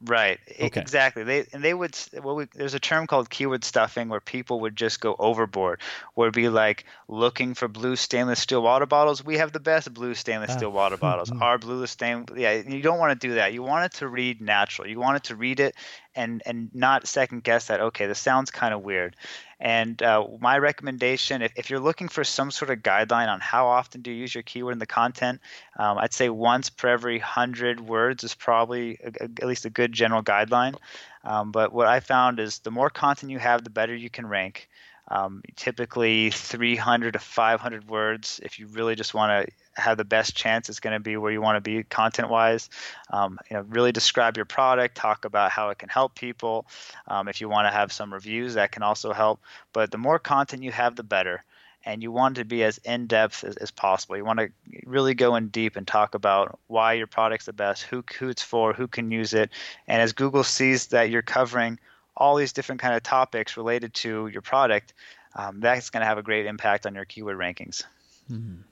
[0.00, 0.38] Right.
[0.60, 0.80] Okay.
[0.80, 1.24] Exactly.
[1.24, 4.76] They and they would well we, there's a term called keyword stuffing where people would
[4.76, 5.80] just go overboard.
[6.14, 9.24] Where it'd be like looking for blue stainless steel water bottles.
[9.24, 10.98] We have the best blue stainless steel water ah.
[11.00, 11.32] bottles.
[11.32, 13.52] Our blue stainless yeah, you don't want to do that.
[13.52, 14.86] You want it to read natural.
[14.86, 15.74] You want it to read it
[16.14, 19.16] and and not second guess that okay, this sounds kind of weird.
[19.60, 23.66] And uh, my recommendation, if, if you're looking for some sort of guideline on how
[23.66, 25.40] often do you use your keyword in the content,
[25.76, 29.70] um, I'd say once per every hundred words is probably a, a, at least a
[29.70, 30.76] good general guideline.
[31.24, 34.26] Um, but what I found is the more content you have, the better you can
[34.26, 34.68] rank.
[35.10, 40.36] Um, typically 300 to 500 words if you really just want to have the best
[40.36, 42.68] chance it's going to be where you want to be content wise
[43.10, 46.66] um, you know really describe your product talk about how it can help people
[47.06, 49.40] um, if you want to have some reviews that can also help
[49.72, 51.44] but the more content you have the better
[51.84, 54.16] and you want to be as in depth as, as, possible.
[54.16, 54.50] You want to
[54.84, 58.42] really go in deep and talk about why your product's the best, who, who it's
[58.42, 59.50] for, who can use it.
[59.86, 61.78] And as Google sees that you're covering
[62.16, 64.92] all these different kind of topics related to your product,
[65.34, 67.84] um, that's going to have a great impact on your keyword rankings.
[68.30, 68.62] Mm-hmm.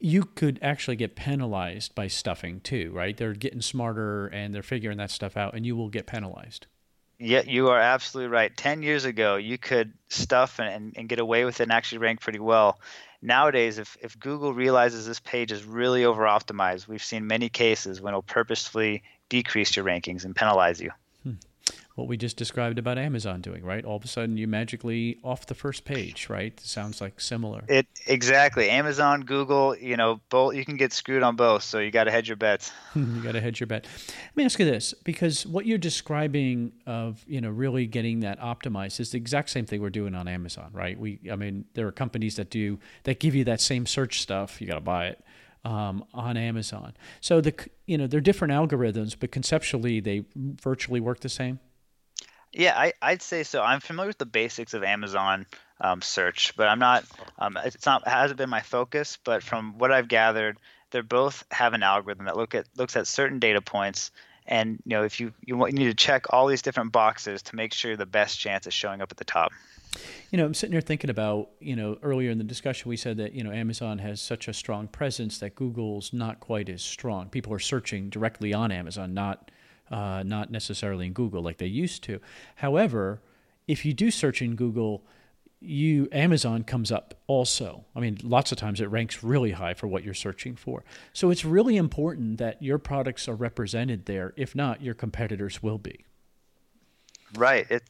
[0.00, 3.16] You could actually get penalized by stuffing too, right?
[3.16, 6.66] They're getting smarter and they're figuring that stuff out, and you will get penalized.
[7.18, 8.56] Yeah, you are absolutely right.
[8.56, 12.20] 10 years ago, you could stuff and, and get away with it and actually rank
[12.20, 12.78] pretty well.
[13.20, 18.00] Nowadays, if, if Google realizes this page is really over optimized, we've seen many cases
[18.00, 20.92] when it'll purposefully decrease your rankings and penalize you
[21.98, 23.84] what we just described about Amazon doing, right?
[23.84, 26.58] All of a sudden, you magically off the first page, right?
[26.60, 27.64] Sounds like similar.
[27.66, 28.70] It exactly.
[28.70, 32.12] Amazon, Google, you know, both you can get screwed on both, so you got to
[32.12, 32.70] hedge your bets.
[32.94, 33.84] you got to hedge your bet.
[33.84, 38.40] Let me ask you this, because what you're describing of you know really getting that
[38.40, 40.96] optimized is the exact same thing we're doing on Amazon, right?
[40.96, 44.60] We, I mean, there are companies that do that give you that same search stuff.
[44.60, 45.24] You got to buy it.
[45.64, 46.94] Um, on Amazon.
[47.20, 47.52] So the
[47.84, 51.58] you know they're different algorithms, but conceptually they virtually work the same.
[52.52, 53.62] Yeah, I, I'd say so.
[53.62, 55.46] I'm familiar with the basics of Amazon
[55.80, 57.04] um, search, but I'm not.
[57.38, 59.18] Um, it's not it hasn't been my focus.
[59.22, 60.58] But from what I've gathered,
[60.90, 64.10] they both have an algorithm that look at looks at certain data points,
[64.46, 67.42] and you know if you you, want, you need to check all these different boxes
[67.42, 69.52] to make sure the best chance is showing up at the top.
[70.30, 73.16] You know, I'm sitting here thinking about, you know, earlier in the discussion we said
[73.16, 77.30] that, you know, Amazon has such a strong presence that Google's not quite as strong.
[77.30, 79.50] People are searching directly on Amazon, not
[79.90, 82.20] uh, not necessarily in Google like they used to.
[82.56, 83.20] However,
[83.66, 85.04] if you do search in Google,
[85.60, 87.84] you Amazon comes up also.
[87.94, 90.84] I mean, lots of times it ranks really high for what you're searching for.
[91.12, 94.32] So it's really important that your products are represented there.
[94.36, 96.04] If not, your competitors will be.
[97.34, 97.70] Right.
[97.70, 97.82] It.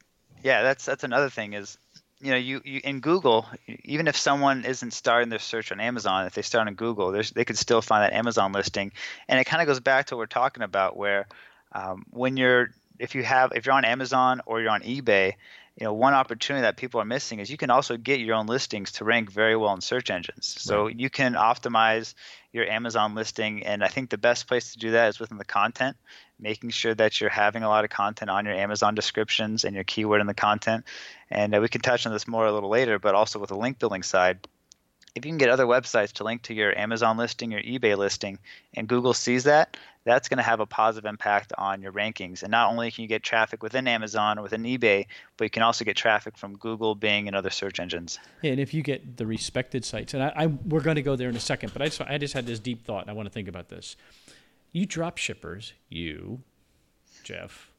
[0.43, 0.63] Yeah.
[0.63, 1.77] That's that's another thing is
[2.21, 3.45] you know, you, you in Google,
[3.85, 7.45] even if someone isn't starting their search on Amazon, if they start on Google, they
[7.45, 8.91] could still find that Amazon listing.
[9.27, 11.27] And it kind of goes back to what we're talking about, where
[11.71, 15.33] um, when you're if you have if you're on Amazon or you're on eBay,
[15.77, 18.47] you know one opportunity that people are missing is you can also get your own
[18.47, 20.55] listings to rank very well in search engines.
[20.59, 20.99] So right.
[20.99, 22.13] you can optimize
[22.51, 25.45] your Amazon listing, and I think the best place to do that is within the
[25.45, 25.95] content,
[26.39, 29.83] making sure that you're having a lot of content on your Amazon descriptions and your
[29.83, 30.83] keyword in the content.
[31.29, 33.57] And uh, we can touch on this more a little later, but also with the
[33.57, 34.47] link building side
[35.19, 38.39] if you can get other websites to link to your Amazon listing, your eBay listing,
[38.73, 42.41] and Google sees that, that's going to have a positive impact on your rankings.
[42.41, 45.05] And not only can you get traffic within Amazon or within eBay,
[45.37, 48.17] but you can also get traffic from Google, Bing, and other search engines.
[48.41, 51.15] Yeah, and if you get the respected sites, and I, I we're going to go
[51.15, 53.13] there in a second, but I just, I just had this deep thought, and I
[53.13, 53.95] want to think about this.
[54.71, 56.43] You drop shippers, you,
[57.23, 57.69] Jeff,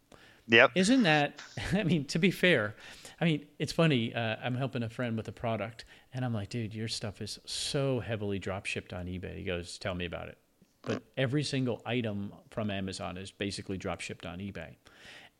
[0.50, 0.72] Yep.
[0.74, 1.40] Isn't that?
[1.72, 2.74] I mean, to be fair,
[3.20, 4.14] I mean, it's funny.
[4.14, 7.38] Uh, I'm helping a friend with a product, and I'm like, dude, your stuff is
[7.44, 9.36] so heavily drop shipped on eBay.
[9.36, 10.38] He goes, tell me about it.
[10.82, 14.76] But every single item from Amazon is basically drop shipped on eBay,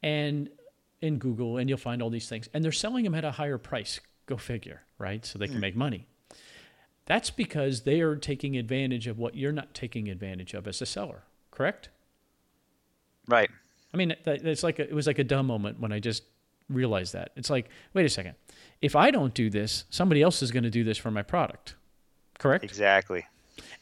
[0.03, 0.51] and
[1.01, 3.59] in Google, and you'll find all these things, and they're selling them at a higher
[3.59, 4.01] price.
[4.27, 5.25] Go figure, right?
[5.25, 5.63] So they can hmm.
[5.63, 6.07] make money.
[7.07, 10.87] That's because they are taking advantage of what you're not taking advantage of as a
[10.87, 11.25] seller.
[11.51, 11.89] Correct?
[13.27, 13.51] Right.
[13.93, 16.23] I mean, it's like a, it was like a dumb moment when I just
[16.69, 17.33] realized that.
[17.35, 18.35] It's like, wait a second.
[18.81, 21.75] If I don't do this, somebody else is going to do this for my product.
[22.39, 22.65] Correct?
[22.65, 23.27] Exactly.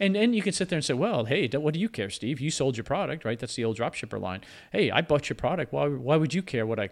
[0.01, 2.41] And then you can sit there and say, well, hey, what do you care, Steve?
[2.41, 3.39] You sold your product, right?
[3.39, 4.41] That's the old dropshipper line.
[4.73, 5.73] Hey, I bought your product.
[5.73, 6.91] Why, why would you care what I.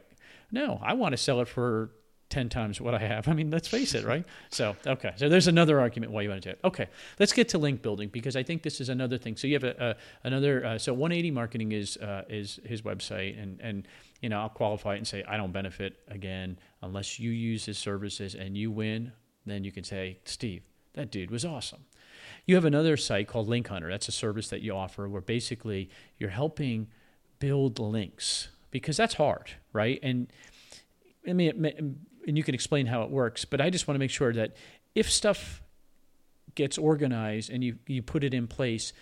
[0.53, 1.91] No, I want to sell it for
[2.29, 3.29] 10 times what I have.
[3.29, 4.25] I mean, let's face it, right?
[4.51, 5.13] So, okay.
[5.17, 6.61] So there's another argument why you want to do it.
[6.65, 6.89] Okay.
[7.19, 9.37] Let's get to link building because I think this is another thing.
[9.37, 13.41] So you have a, a another, uh, so 180 marketing is, uh, is his website
[13.41, 13.87] and, and,
[14.21, 17.79] you know, I'll qualify it and say, I don't benefit again unless you use his
[17.79, 19.13] services and you win.
[19.45, 20.63] Then you can say, Steve,
[20.95, 21.85] that dude was awesome.
[22.45, 23.89] You have another site called Link Hunter.
[23.89, 26.89] That's a service that you offer where basically you're helping
[27.39, 30.01] build links because that's hard, right?
[30.03, 30.29] And
[31.29, 34.11] I mean, and you can explain how it works, but I just want to make
[34.11, 34.57] sure that
[34.95, 35.63] if stuff
[36.55, 38.93] gets organized and you, you put it in place,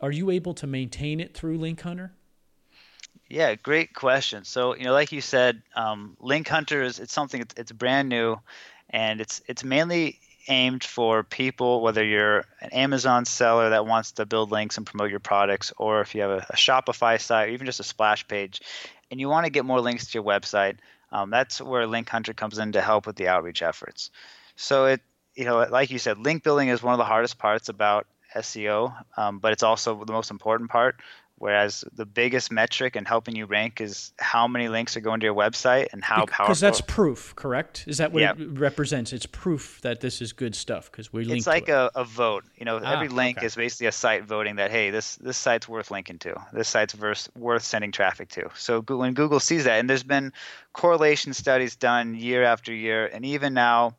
[0.00, 2.12] are you able to maintain it through Link Hunter?
[3.28, 4.44] Yeah, great question.
[4.44, 8.08] So, you know, like you said, um, Link Hunter is it's something it's, it's brand
[8.08, 8.36] new,
[8.90, 14.26] and it's it's mainly aimed for people whether you're an Amazon seller that wants to
[14.26, 17.52] build links and promote your products, or if you have a, a Shopify site, or
[17.52, 18.62] even just a splash page,
[19.12, 20.78] and you want to get more links to your website.
[21.12, 24.10] Um, that's where Link Hunter comes in to help with the outreach efforts.
[24.56, 25.00] So it,
[25.34, 28.94] you know, like you said, link building is one of the hardest parts about SEO,
[29.16, 30.96] um, but it's also the most important part.
[31.40, 35.24] Whereas the biggest metric in helping you rank is how many links are going to
[35.24, 36.44] your website and how powerful.
[36.44, 37.84] Because that's proof, correct?
[37.86, 38.32] Is that what Yeah.
[38.38, 39.10] it represents?
[39.14, 42.44] It's proof that this is good stuff because we link it's like a, a vote.
[42.58, 43.46] You know, Ah, every link okay.
[43.46, 46.34] is basically a site voting that hey, this this site's worth linking to.
[46.52, 48.50] This site's worth worth sending traffic to.
[48.54, 50.34] So when Google sees that, and there's been
[50.74, 53.96] correlation studies done year after year, and even now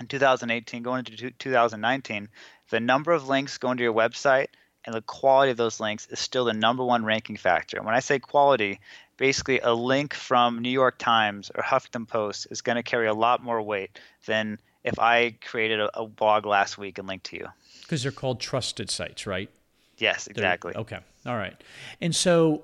[0.00, 2.28] in 2018, going into 2019,
[2.70, 4.46] the number of links going to your website
[4.88, 7.76] and the quality of those links is still the number one ranking factor.
[7.76, 8.80] And when I say quality,
[9.18, 13.12] basically a link from New York Times or Huffington Post is going to carry a
[13.12, 17.36] lot more weight than if I created a, a blog last week and linked to
[17.36, 17.46] you.
[17.82, 19.50] because they're called trusted sites, right?
[19.98, 20.72] Yes, They're- exactly.
[20.74, 21.00] Okay.
[21.26, 21.62] All right.
[22.00, 22.62] And so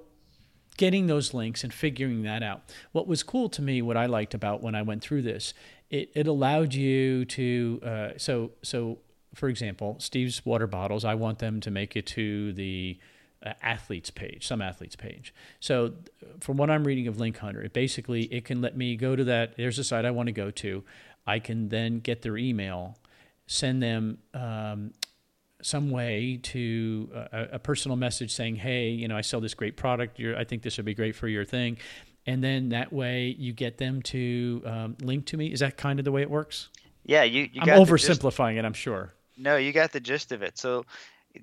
[0.78, 2.62] getting those links and figuring that out.
[2.92, 5.52] What was cool to me, what I liked about when I went through this,
[5.90, 8.98] it, it allowed you to uh, so so
[9.34, 12.98] for example, Steve's water bottles, I want them to make it to the
[13.44, 15.34] uh, athletes page, some athletes page.
[15.60, 15.94] So
[16.40, 19.24] from what I'm reading of Link Hunter, it basically it can let me go to
[19.24, 19.56] that.
[19.56, 20.84] There's a site I want to go to.
[21.26, 22.96] I can then get their email,
[23.46, 24.92] send them um,
[25.62, 29.54] some way to uh, a, a personal message saying, "Hey, you know, I sell this
[29.54, 30.18] great product.
[30.18, 31.78] You're, I think this would be great for your thing,"
[32.26, 35.52] and then that way you get them to um, link to me.
[35.52, 36.68] Is that kind of the way it works?
[37.04, 39.12] Yeah, you, you I'm got the gist- oversimplifying it, I'm sure.
[39.36, 40.58] No, you got the gist of it.
[40.58, 40.84] So,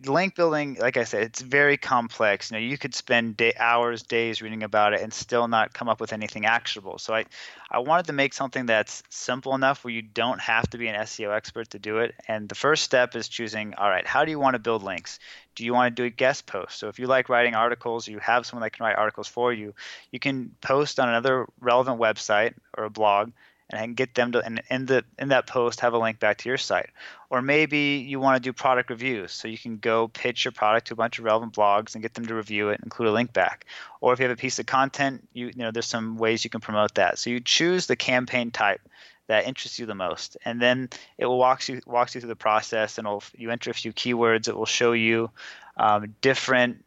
[0.05, 2.49] link building, like I said, it's very complex.
[2.49, 5.89] You know, you could spend day, hours, days reading about it and still not come
[5.89, 6.97] up with anything actionable.
[6.99, 7.25] So, I,
[7.69, 10.95] I wanted to make something that's simple enough where you don't have to be an
[10.95, 12.15] SEO expert to do it.
[12.29, 15.19] And the first step is choosing, all right, how do you want to build links?
[15.55, 16.79] Do you want to do a guest post?
[16.79, 19.73] So, if you like writing articles, you have someone that can write articles for you,
[20.11, 23.31] you can post on another relevant website or a blog
[23.71, 26.19] and I can get them to and in the in that post have a link
[26.19, 26.89] back to your site.
[27.29, 30.87] Or maybe you want to do product reviews so you can go pitch your product
[30.87, 33.11] to a bunch of relevant blogs and get them to review it and include a
[33.11, 33.65] link back.
[34.01, 36.49] Or if you have a piece of content you, you know there's some ways you
[36.49, 37.17] can promote that.
[37.17, 38.81] So you choose the campaign type
[39.27, 42.35] that interests you the most and then it will walk you walks you through the
[42.35, 45.29] process and it'll, you enter a few keywords it will show you
[45.77, 46.83] um, different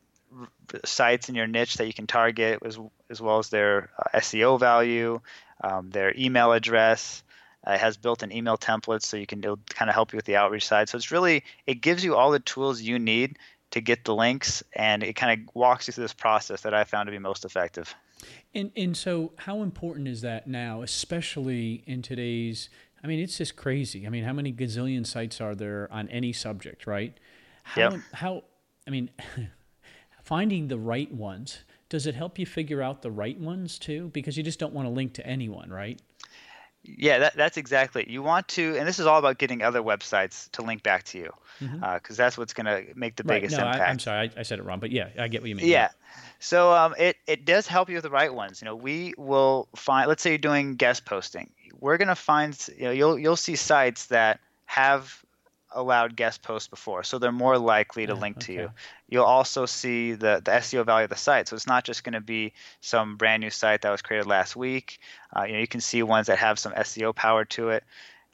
[0.84, 2.78] sites in your niche that you can target as,
[3.10, 5.20] as well as their uh, SEO value
[5.64, 7.22] um, their email address.
[7.66, 10.27] Uh, it has built-in email templates, so you can it'll kind of help you with
[10.27, 10.88] the outreach side.
[10.88, 13.38] So it's really it gives you all the tools you need
[13.70, 16.85] to get the links, and it kind of walks you through this process that I
[16.85, 17.94] found to be most effective.
[18.55, 22.68] And and so how important is that now, especially in today's
[23.03, 24.07] I mean, it's just crazy.
[24.07, 27.14] I mean, how many gazillion sites are there on any subject, right?
[27.62, 28.00] How Yep.
[28.12, 28.44] how
[28.87, 29.11] I mean
[30.22, 34.11] finding the right ones, does it help you figure out the right ones too?
[34.12, 36.02] Because you just don't want to link to anyone, right?
[36.83, 38.04] Yeah, that, that's exactly.
[38.09, 41.18] You want to, and this is all about getting other websites to link back to
[41.18, 41.85] you, because mm-hmm.
[41.85, 43.37] uh, that's what's going to make the right.
[43.37, 43.81] biggest no, impact.
[43.81, 45.68] I, am sorry, I, I, said it wrong, but yeah, I get what you mean.
[45.68, 45.90] Yeah.
[46.40, 48.60] So um, it it does help you with the right ones.
[48.60, 50.08] You know, we will find.
[50.08, 51.48] Let's say you're doing guest posting.
[51.79, 52.58] We're going to find.
[52.77, 55.25] You know, you'll you'll see sites that have
[55.75, 58.46] allowed guest posts before, so they're more likely to link okay.
[58.46, 58.70] to you.
[59.08, 62.14] You'll also see the, the SEO value of the site, so it's not just going
[62.14, 64.98] to be some brand new site that was created last week.
[65.37, 67.85] Uh, you know, you can see ones that have some SEO power to it.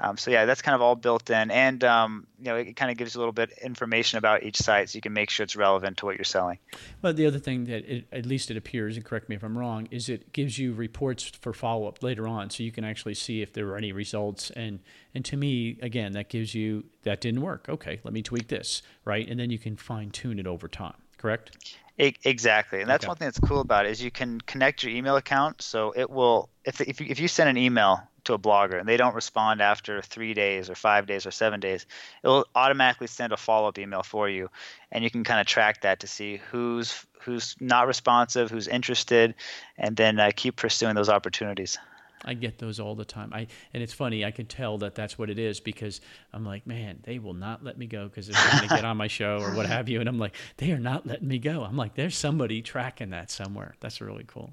[0.03, 2.91] Um, so yeah, that's kind of all built in, and um, you know, it kind
[2.91, 5.45] of gives you a little bit information about each site, so you can make sure
[5.45, 6.59] it's relevant to what you're selling.
[7.03, 9.59] Well, the other thing that it, at least it appears, and correct me if I'm
[9.59, 13.13] wrong, is it gives you reports for follow up later on, so you can actually
[13.13, 14.51] see if there were any results.
[14.51, 14.81] And
[15.15, 17.69] and to me, again, that gives you that didn't work.
[17.69, 20.97] Okay, let me tweak this, right, and then you can fine tune it over time.
[21.19, 21.77] Correct.
[21.99, 23.09] Exactly, and that's okay.
[23.09, 26.09] one thing that's cool about it is you can connect your email account, so it
[26.09, 29.15] will if if you, if you send an email to a blogger and they don't
[29.15, 31.87] respond after three days or five days or seven days,
[32.23, 34.51] it will automatically send a follow up email for you,
[34.93, 39.35] and you can kind of track that to see who's who's not responsive, who's interested,
[39.77, 41.79] and then uh, keep pursuing those opportunities.
[42.25, 43.33] I get those all the time.
[43.33, 44.25] I and it's funny.
[44.25, 46.01] I can tell that that's what it is because
[46.33, 48.97] I'm like, man, they will not let me go because they're trying to get on
[48.97, 50.01] my show or what have you.
[50.01, 51.63] And I'm like, they are not letting me go.
[51.63, 53.75] I'm like, there's somebody tracking that somewhere.
[53.81, 54.53] That's really cool.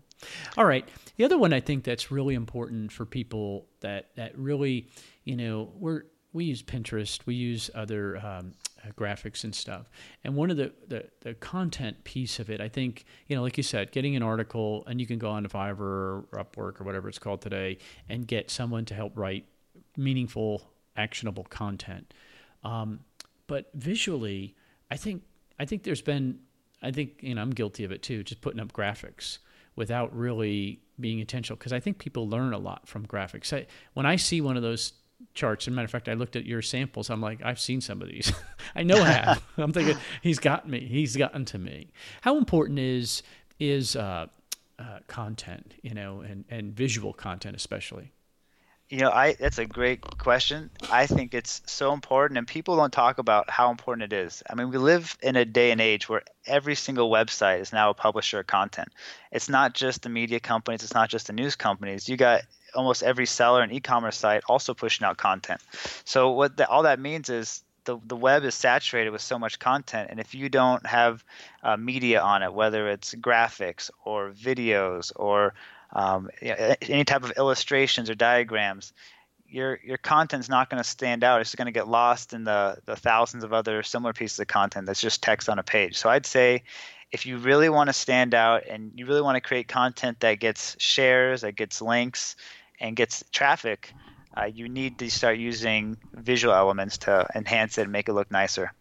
[0.57, 0.88] All right.
[1.18, 4.88] The other one I think that's really important for people that that really,
[5.24, 6.03] you know, we're
[6.34, 8.53] we use Pinterest, we use other um,
[8.84, 9.89] uh, graphics and stuff.
[10.23, 13.57] And one of the, the, the content piece of it, I think, you know, like
[13.57, 16.84] you said, getting an article, and you can go on to Fiverr or Upwork or
[16.84, 17.78] whatever it's called today,
[18.09, 19.45] and get someone to help write
[19.95, 20.61] meaningful,
[20.95, 22.13] actionable content.
[22.63, 22.99] Um,
[23.47, 24.55] but visually,
[24.91, 25.23] I think
[25.59, 26.39] I think there's been,
[26.82, 29.39] I think you know, I'm guilty of it too, just putting up graphics
[29.75, 33.53] without really being intentional because I think people learn a lot from graphics.
[33.53, 34.93] I, when I see one of those
[35.34, 35.65] charts.
[35.65, 37.09] As a matter of fact, I looked at your samples.
[37.09, 38.32] I'm like, I've seen some of these.
[38.76, 39.43] I know I have.
[39.57, 40.86] I'm thinking he's got me.
[40.86, 41.91] He's gotten to me.
[42.22, 43.24] How important is
[43.59, 44.28] is uh,
[44.80, 48.11] uh, content, you know, and and visual content especially?
[48.89, 50.69] You know, I that's a great question.
[50.89, 54.43] I think it's so important, and people don't talk about how important it is.
[54.49, 57.89] I mean, we live in a day and age where every single website is now
[57.89, 58.88] a publisher of content.
[59.29, 60.83] It's not just the media companies.
[60.83, 62.07] It's not just the news companies.
[62.07, 65.61] You got almost every seller and e-commerce site also pushing out content.
[66.05, 69.59] So what the, all that means is the the web is saturated with so much
[69.59, 71.25] content, and if you don't have
[71.61, 75.53] uh, media on it, whether it's graphics or videos or
[75.93, 78.93] um, any type of illustrations or diagrams,
[79.47, 81.41] your your content's not going to stand out.
[81.41, 84.85] It's going to get lost in the the thousands of other similar pieces of content
[84.85, 85.97] that's just text on a page.
[85.97, 86.63] So I'd say
[87.11, 90.39] if you really want to stand out and you really want to create content that
[90.39, 92.35] gets shares, that gets links,
[92.79, 93.93] and gets traffic,
[94.35, 98.29] uh, you need to start using visual elements to enhance it and make it look
[98.29, 98.71] nicer.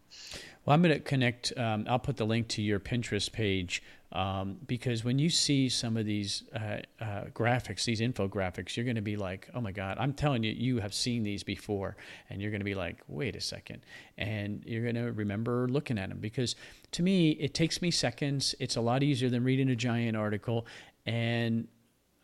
[0.65, 1.53] Well, I'm going to connect.
[1.57, 3.81] Um, I'll put the link to your Pinterest page
[4.17, 8.95] um, because when you see some of these uh, uh, graphics, these infographics, you're going
[8.95, 11.95] to be like, "Oh my God!" I'm telling you, you have seen these before,
[12.27, 13.85] and you're going to be like, "Wait a second.
[14.17, 16.55] and you're going to remember looking at them because
[16.93, 18.55] to me, it takes me seconds.
[18.59, 20.65] It's a lot easier than reading a giant article,
[21.05, 21.67] and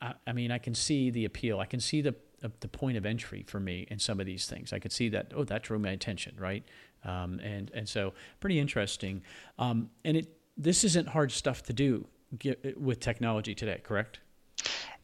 [0.02, 1.60] I, I mean, I can see the appeal.
[1.60, 2.16] I can see the
[2.60, 4.74] the point of entry for me in some of these things.
[4.74, 5.32] I could see that.
[5.36, 6.64] Oh, that drew my attention, right?
[7.06, 9.22] Um, and and so pretty interesting.
[9.60, 12.08] Um, and it this isn't hard stuff to do
[12.78, 14.20] with technology today, correct?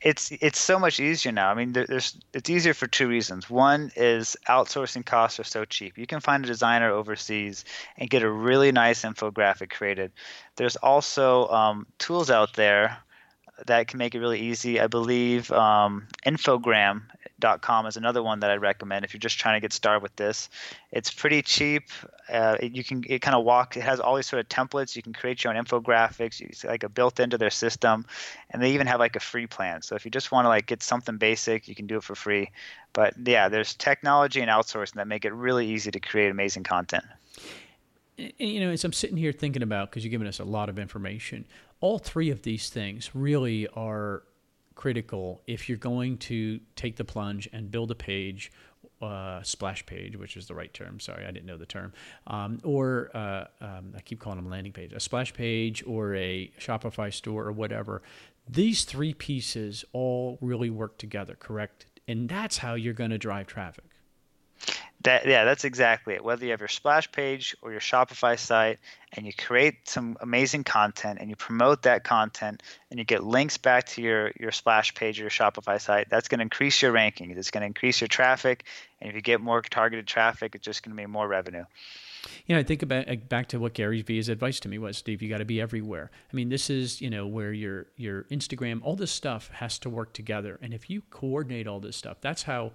[0.01, 1.49] It's it's so much easier now.
[1.51, 3.49] I mean, there's it's easier for two reasons.
[3.49, 5.97] One is outsourcing costs are so cheap.
[5.97, 7.65] You can find a designer overseas
[7.97, 10.13] and get a really nice infographic created.
[10.55, 12.97] There's also um, tools out there
[13.67, 14.79] that can make it really easy.
[14.79, 19.59] I believe um, Infogram.com is another one that I recommend if you're just trying to
[19.59, 20.49] get started with this.
[20.91, 21.83] It's pretty cheap.
[22.31, 23.77] Uh, it, you can it kind of walk.
[23.77, 24.95] It has all these sort of templates.
[24.95, 26.41] You can create your own infographics.
[26.41, 28.05] It's like a built into their system,
[28.51, 29.81] and they even have like a free plan.
[29.81, 32.15] So if you just want to like get something basic, you can do it for
[32.15, 32.51] free.
[32.93, 37.05] But yeah, there's technology and outsourcing that make it really easy to create amazing content
[38.37, 40.77] you know, as I'm sitting here thinking about, because you're giving us a lot of
[40.77, 41.45] information,
[41.81, 44.23] all three of these things really are
[44.75, 48.51] critical if you're going to take the plunge and build a page,
[49.01, 50.99] uh, splash page, which is the right term.
[50.99, 51.93] Sorry, I didn't know the term.
[52.27, 56.51] Um, or uh, um, I keep calling them landing page, a splash page or a
[56.59, 58.01] Shopify store or whatever.
[58.47, 61.85] These three pieces all really work together, correct?
[62.07, 63.88] And that's how you're going to drive traffic.
[65.03, 66.23] That yeah, that's exactly it.
[66.23, 68.79] Whether you have your splash page or your Shopify site,
[69.13, 73.57] and you create some amazing content and you promote that content, and you get links
[73.57, 76.91] back to your your splash page or your Shopify site, that's going to increase your
[76.91, 77.31] ranking.
[77.31, 78.65] It's going to increase your traffic,
[78.99, 81.63] and if you get more targeted traffic, it's just going to be more revenue.
[82.45, 85.21] You know, I think about back to what Gary Vee's advice to me was, Steve,
[85.21, 86.11] you got to be everywhere.
[86.31, 89.89] I mean, this is, you know, where your your Instagram, all this stuff has to
[89.89, 90.59] work together.
[90.61, 92.73] And if you coordinate all this stuff, that's how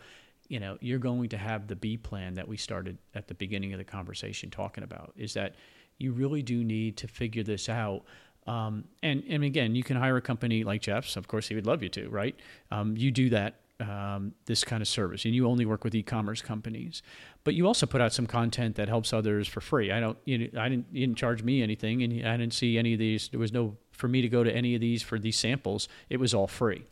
[0.49, 3.73] you know you're going to have the B plan that we started at the beginning
[3.73, 5.55] of the conversation talking about is that
[5.99, 8.03] you really do need to figure this out.
[8.47, 11.17] Um, and and again, you can hire a company like Jeff's.
[11.17, 12.35] Of course, he would love you to, right?
[12.71, 16.43] Um, you do that um, this kind of service, and you only work with e-commerce
[16.43, 17.03] companies.
[17.43, 19.91] But you also put out some content that helps others for free.
[19.91, 22.79] I don't, you know, I didn't, you didn't charge me anything, and I didn't see
[22.79, 23.29] any of these.
[23.29, 25.89] There was no for me to go to any of these for these samples.
[26.09, 26.85] It was all free.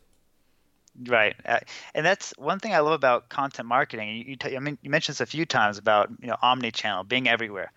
[1.09, 1.61] Right, uh,
[1.95, 4.09] and that's one thing I love about content marketing.
[4.11, 7.05] You, you t- I mean, you mentioned this a few times about you know omni-channel
[7.05, 7.73] being everywhere,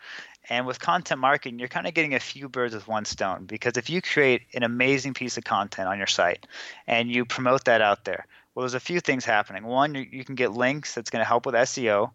[0.49, 3.77] and with content marketing, you're kind of getting a few birds with one stone because
[3.77, 6.45] if you create an amazing piece of content on your site
[6.87, 9.63] and you promote that out there, well, there's a few things happening.
[9.63, 12.11] One, you, you can get links that's going to help with SEO,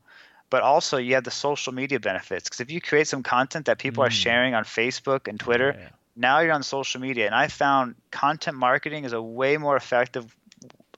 [0.48, 3.78] but also you have the social media benefits because if you create some content that
[3.78, 4.08] people mm.
[4.08, 5.76] are sharing on Facebook and Twitter.
[5.78, 5.88] Yeah.
[6.16, 10.36] Now you're on social media, and I found content marketing is a way more effective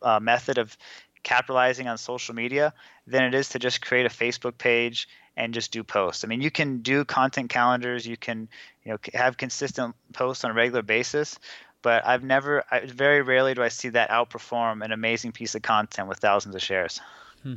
[0.03, 0.77] uh, method of
[1.23, 2.75] capitalizing on social media
[3.07, 6.25] than it is to just create a Facebook page and just do posts.
[6.25, 8.49] I mean, you can do content calendars, you can
[8.85, 11.39] you know have consistent posts on a regular basis,
[11.81, 15.63] but I've never, I, very rarely do I see that outperform an amazing piece of
[15.63, 17.01] content with thousands of shares.
[17.43, 17.55] Hmm.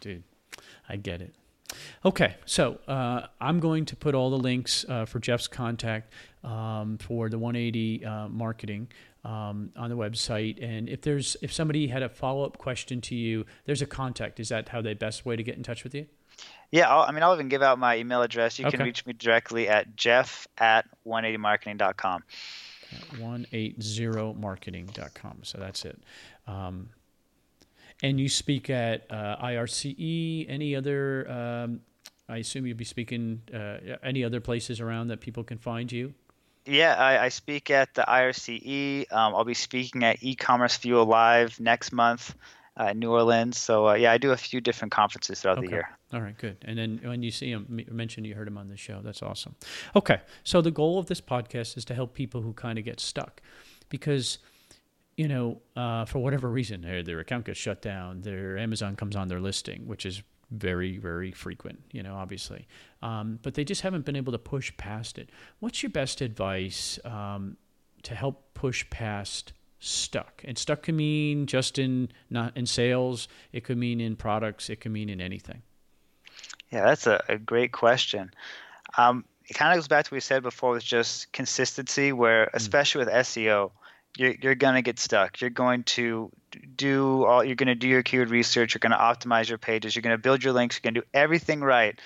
[0.00, 0.22] Dude,
[0.88, 1.34] I get it.
[2.04, 6.12] Okay, so uh, I'm going to put all the links uh, for Jeff's contact
[6.44, 8.88] um, for the 180 uh, marketing
[9.24, 10.62] um, on the website.
[10.62, 14.40] And if there's if somebody had a follow up question to you, there's a contact.
[14.40, 16.06] Is that how the best way to get in touch with you?
[16.70, 18.58] Yeah, I'll, i mean, I'll even give out my email address.
[18.58, 18.76] You okay.
[18.76, 22.22] can reach me directly at jeff at 180marketing.com.
[23.16, 25.38] 180marketing.com.
[25.42, 26.02] So that's it.
[26.46, 26.90] Um,
[28.02, 31.80] and you speak at uh, IRCE, any other, um,
[32.28, 36.14] I assume you'll be speaking uh, any other places around that people can find you?
[36.70, 39.12] Yeah, I, I speak at the IRCE.
[39.12, 42.36] Um, I'll be speaking at e-commerce Fuel Live next month
[42.78, 43.58] uh, in New Orleans.
[43.58, 45.66] So uh, yeah, I do a few different conferences throughout okay.
[45.66, 45.88] the year.
[46.12, 46.58] All right, good.
[46.62, 49.00] And then when you see him, mention you heard him on the show.
[49.02, 49.56] That's awesome.
[49.96, 53.00] Okay, so the goal of this podcast is to help people who kind of get
[53.00, 53.42] stuck,
[53.88, 54.38] because
[55.16, 59.16] you know, uh, for whatever reason, their, their account gets shut down, their Amazon comes
[59.16, 62.66] on their listing, which is very, very frequent, you know, obviously.
[63.02, 65.30] Um, but they just haven't been able to push past it.
[65.60, 67.56] What's your best advice um,
[68.02, 70.42] to help push past stuck?
[70.44, 73.28] And stuck can mean just in not in sales.
[73.52, 74.68] It could mean in products.
[74.68, 75.62] It could mean in anything.
[76.70, 78.32] Yeah, that's a, a great question.
[78.96, 82.46] Um, it kind of goes back to what we said before with just consistency, where
[82.46, 82.50] mm.
[82.54, 83.72] especially with SEO,
[84.16, 85.40] you're, you're going to get stuck.
[85.40, 86.30] You're going to
[86.76, 87.44] do all.
[87.44, 88.74] You're going to do your keyword research.
[88.74, 89.94] You're going to optimize your pages.
[89.94, 90.76] You're going to build your links.
[90.76, 91.98] You're going to do everything right.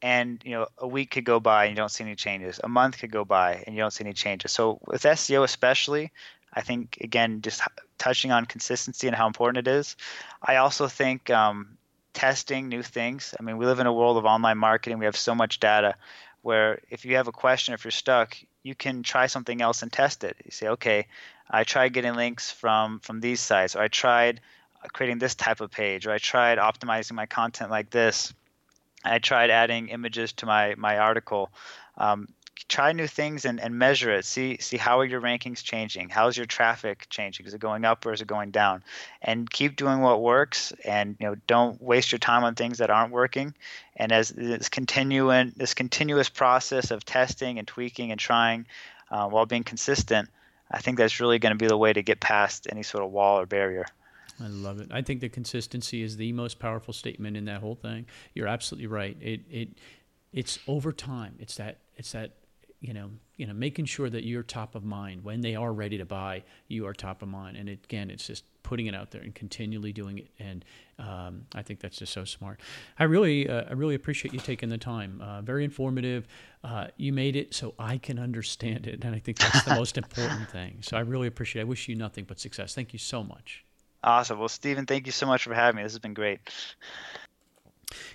[0.00, 2.60] And you know, a week could go by and you don't see any changes.
[2.62, 4.52] A month could go by and you don't see any changes.
[4.52, 6.12] So with SEO especially,
[6.52, 7.62] I think again, just
[7.98, 9.96] touching on consistency and how important it is.
[10.40, 11.78] I also think um,
[12.12, 13.34] testing new things.
[13.38, 14.98] I mean, we live in a world of online marketing.
[14.98, 15.96] We have so much data
[16.42, 19.92] where if you have a question, if you're stuck, you can try something else and
[19.92, 20.36] test it.
[20.44, 21.06] You say, okay,
[21.50, 24.40] I tried getting links from from these sites, or I tried
[24.92, 28.32] creating this type of page, or I tried optimizing my content like this.
[29.04, 31.50] I tried adding images to my my article.
[31.96, 32.28] Um,
[32.66, 34.24] try new things and, and measure it.
[34.24, 36.08] See see how are your rankings changing?
[36.08, 37.46] How's your traffic changing?
[37.46, 38.82] Is it going up or is it going down?
[39.22, 40.72] And keep doing what works.
[40.84, 43.54] And you know don't waste your time on things that aren't working.
[43.96, 48.66] And as this continuing this continuous process of testing and tweaking and trying
[49.10, 50.28] uh, while being consistent,
[50.70, 53.10] I think that's really going to be the way to get past any sort of
[53.10, 53.86] wall or barrier.
[54.40, 54.88] I love it.
[54.90, 58.06] I think the consistency is the most powerful statement in that whole thing.
[58.34, 59.16] You're absolutely right.
[59.20, 59.68] It it
[60.32, 61.34] it's over time.
[61.38, 62.32] It's that it's that
[62.80, 65.98] you know you know making sure that you're top of mind when they are ready
[65.98, 66.44] to buy.
[66.68, 67.56] You are top of mind.
[67.56, 70.28] And it, again, it's just putting it out there and continually doing it.
[70.38, 70.62] And
[70.98, 72.60] um, I think that's just so smart.
[72.98, 75.22] I really, uh, I really appreciate you taking the time.
[75.24, 76.28] Uh, very informative.
[76.62, 79.96] Uh, you made it so I can understand it, and I think that's the most
[79.96, 80.80] important thing.
[80.82, 81.62] So I really appreciate.
[81.62, 81.64] it.
[81.64, 82.74] I wish you nothing but success.
[82.74, 83.64] Thank you so much.
[84.04, 84.38] Awesome.
[84.38, 85.82] Well, Stephen, thank you so much for having me.
[85.82, 86.40] This has been great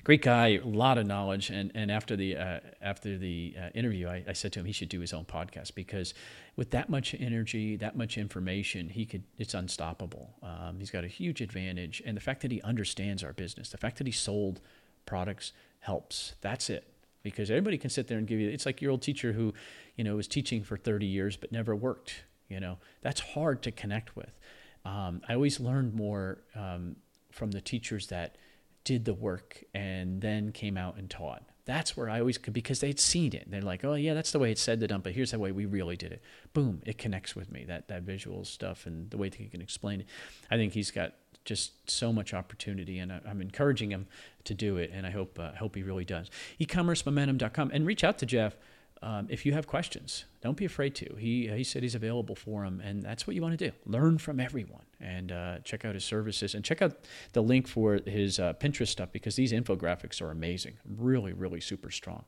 [0.03, 1.49] great guy, a lot of knowledge.
[1.49, 4.71] And and after the uh, after the uh, interview, I, I, said to him he
[4.71, 6.13] should do his own podcast because
[6.55, 10.35] with that much energy, that much information, he could it's unstoppable.
[10.43, 13.77] Um, he's got a huge advantage, and the fact that he understands our business, the
[13.77, 14.61] fact that he sold
[15.05, 16.35] products helps.
[16.41, 16.87] That's it.
[17.21, 19.53] Because everybody can sit there and give you, it's like your old teacher who,
[19.95, 22.23] you know, was teaching for 30 years but never worked.
[22.49, 24.37] You know, that's hard to connect with.
[24.83, 26.97] Um, I always learned more um,
[27.31, 28.37] from the teachers that
[28.83, 31.43] did the work and then came out and taught.
[31.65, 33.49] That's where I always could because they'd seen it.
[33.49, 35.51] They're like, oh yeah, that's the way it's said to done, but here's the way
[35.53, 36.21] we really did it.
[36.53, 37.63] Boom, it connects with me.
[37.63, 40.07] That that visual stuff and the way that he can explain it.
[40.51, 41.13] I think he's got
[41.45, 44.07] just so much opportunity, and I, am encouraging him
[44.43, 44.91] to do it.
[44.93, 46.29] And I hope uh, hope he really does.
[46.59, 48.57] E-commercemomentum.com and reach out to Jeff
[49.03, 51.15] um, if you have questions, don't be afraid to.
[51.15, 53.75] He, he said he's available for them, and that's what you want to do.
[53.85, 56.97] Learn from everyone and uh, check out his services and check out
[57.33, 60.77] the link for his uh, Pinterest stuff because these infographics are amazing.
[60.85, 62.23] Really, really super strong.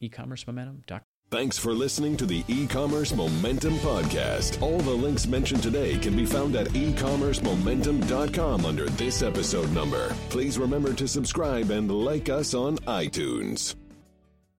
[0.00, 1.00] E-commercemomentum.com.
[1.30, 4.60] Thanks for listening to the e-commerce momentum podcast.
[4.60, 10.14] All the links mentioned today can be found at ecommercemomentum.com under this episode number.
[10.28, 13.81] Please remember to subscribe and like us on iTunes.